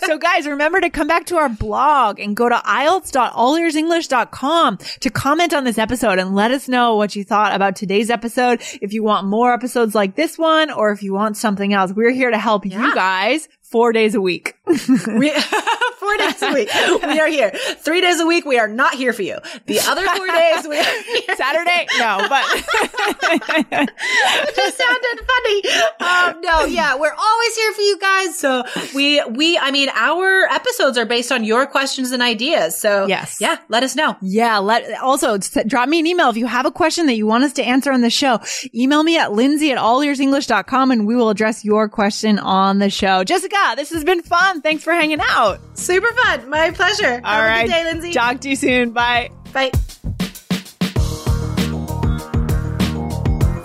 so 0.00 0.18
guys, 0.18 0.46
remember 0.46 0.80
to 0.80 0.90
come 0.90 1.06
back 1.06 1.26
to 1.26 1.36
our 1.36 1.48
blog 1.48 2.18
and 2.20 2.36
go 2.36 2.48
to 2.48 2.56
IELTS.allearsenglish.com 2.56 4.78
to 5.00 5.10
comment 5.10 5.54
on 5.54 5.64
this 5.64 5.78
episode 5.78 6.18
and 6.18 6.34
let 6.34 6.50
us 6.50 6.68
know 6.68 6.96
what 6.96 7.16
you 7.16 7.24
thought 7.24 7.54
about 7.54 7.76
today's 7.76 8.10
episode. 8.10 8.60
If 8.80 8.92
you 8.92 9.02
want 9.02 9.26
more 9.26 9.52
episodes 9.52 9.94
like 9.94 10.16
this 10.16 10.38
one 10.38 10.70
or 10.70 10.92
if 10.92 11.02
you 11.02 11.12
want 11.14 11.36
something 11.36 11.72
else, 11.72 11.92
we're 11.92 12.10
here 12.12 12.30
to 12.30 12.38
help 12.38 12.66
Yeah. 12.66 12.86
you 12.86 12.94
guys 12.94 13.48
four 13.64 13.92
days 13.92 14.14
a 14.14 14.20
week. 14.20 14.56
We, 14.66 15.30
four 16.00 16.16
days 16.18 16.42
a 16.42 16.52
week. 16.52 16.68
We 17.02 17.18
are 17.20 17.28
here. 17.28 17.50
Three 17.50 18.00
days 18.00 18.18
a 18.20 18.26
week, 18.26 18.44
we 18.44 18.58
are 18.58 18.68
not 18.68 18.94
here 18.94 19.12
for 19.12 19.22
you. 19.22 19.38
The 19.66 19.80
other 19.80 20.04
four 20.06 20.26
days, 20.26 20.66
we 20.68 20.78
are 20.78 21.02
here. 21.02 21.36
Saturday? 21.36 21.86
No, 21.98 22.26
but 22.28 22.44
just 24.54 24.78
sounded 24.78 25.20
funny. 25.26 25.62
Um, 26.00 26.40
no, 26.40 26.64
yeah, 26.64 26.96
we're 26.96 27.12
always 27.14 27.56
here 27.56 27.72
for 27.72 27.80
you 27.80 27.98
guys. 27.98 28.38
So 28.38 28.64
we, 28.94 29.22
we, 29.24 29.58
I 29.58 29.70
mean, 29.70 29.88
our 29.94 30.44
episodes 30.50 30.98
are 30.98 31.06
based 31.06 31.32
on 31.32 31.44
your 31.44 31.66
questions 31.66 32.10
and 32.12 32.22
ideas. 32.22 32.76
So 32.78 33.06
Yes. 33.06 33.38
yeah, 33.40 33.58
let 33.68 33.82
us 33.82 33.94
know. 33.96 34.16
Yeah. 34.20 34.58
Let 34.58 34.98
also 35.00 35.38
drop 35.66 35.88
me 35.88 36.00
an 36.00 36.06
email 36.06 36.28
if 36.30 36.36
you 36.36 36.46
have 36.46 36.66
a 36.66 36.70
question 36.70 37.06
that 37.06 37.14
you 37.16 37.26
want 37.26 37.44
us 37.44 37.52
to 37.54 37.62
answer 37.64 37.92
on 37.92 38.00
the 38.00 38.10
show. 38.10 38.40
Email 38.74 39.02
me 39.02 39.18
at 39.18 39.32
lindsay 39.32 39.70
at 39.72 39.78
allearsenglish.com 39.78 40.90
and 40.90 41.06
we 41.06 41.16
will 41.16 41.30
address 41.30 41.64
your 41.64 41.88
question 41.88 42.38
on 42.38 42.78
the 42.78 42.90
show. 42.90 43.24
Jessica, 43.24 43.56
this 43.74 43.90
has 43.90 44.04
been 44.04 44.22
fun. 44.22 44.60
Thanks 44.60 44.84
for 44.84 44.92
hanging 44.92 45.20
out. 45.20 45.58
Super 45.74 46.12
fun. 46.12 46.48
My 46.50 46.70
pleasure. 46.70 47.20
All 47.24 47.32
Have 47.32 47.44
right. 47.46 47.60
a 47.60 47.66
good 47.66 47.72
day, 47.72 47.84
Lindsay. 47.84 48.12
Talk 48.12 48.40
to 48.40 48.50
you 48.50 48.56
soon. 48.56 48.90
Bye. 48.90 49.30
Bye. 49.52 49.70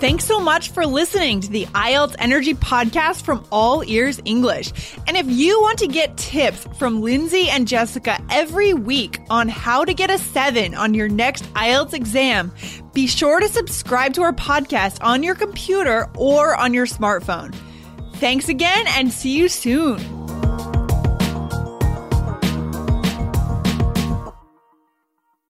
Thanks 0.00 0.24
so 0.24 0.40
much 0.40 0.70
for 0.70 0.86
listening 0.86 1.42
to 1.42 1.50
the 1.50 1.66
IELTS 1.66 2.16
Energy 2.18 2.54
Podcast 2.54 3.20
from 3.20 3.46
All 3.52 3.84
Ears 3.84 4.18
English. 4.24 4.72
And 5.06 5.14
if 5.14 5.26
you 5.26 5.60
want 5.60 5.78
to 5.80 5.86
get 5.86 6.16
tips 6.16 6.66
from 6.78 7.02
Lindsay 7.02 7.50
and 7.50 7.68
Jessica 7.68 8.18
every 8.30 8.72
week 8.72 9.20
on 9.28 9.48
how 9.48 9.84
to 9.84 9.92
get 9.92 10.08
a 10.08 10.16
seven 10.16 10.74
on 10.74 10.94
your 10.94 11.10
next 11.10 11.44
IELTS 11.52 11.92
exam, 11.92 12.50
be 12.94 13.06
sure 13.06 13.40
to 13.40 13.48
subscribe 13.48 14.14
to 14.14 14.22
our 14.22 14.32
podcast 14.32 15.04
on 15.04 15.22
your 15.22 15.34
computer 15.34 16.08
or 16.16 16.56
on 16.56 16.72
your 16.72 16.86
smartphone. 16.86 17.54
Thanks 18.20 18.50
again 18.50 18.86
and 18.86 19.10
see 19.10 19.30
you 19.30 19.48
soon. 19.48 20.19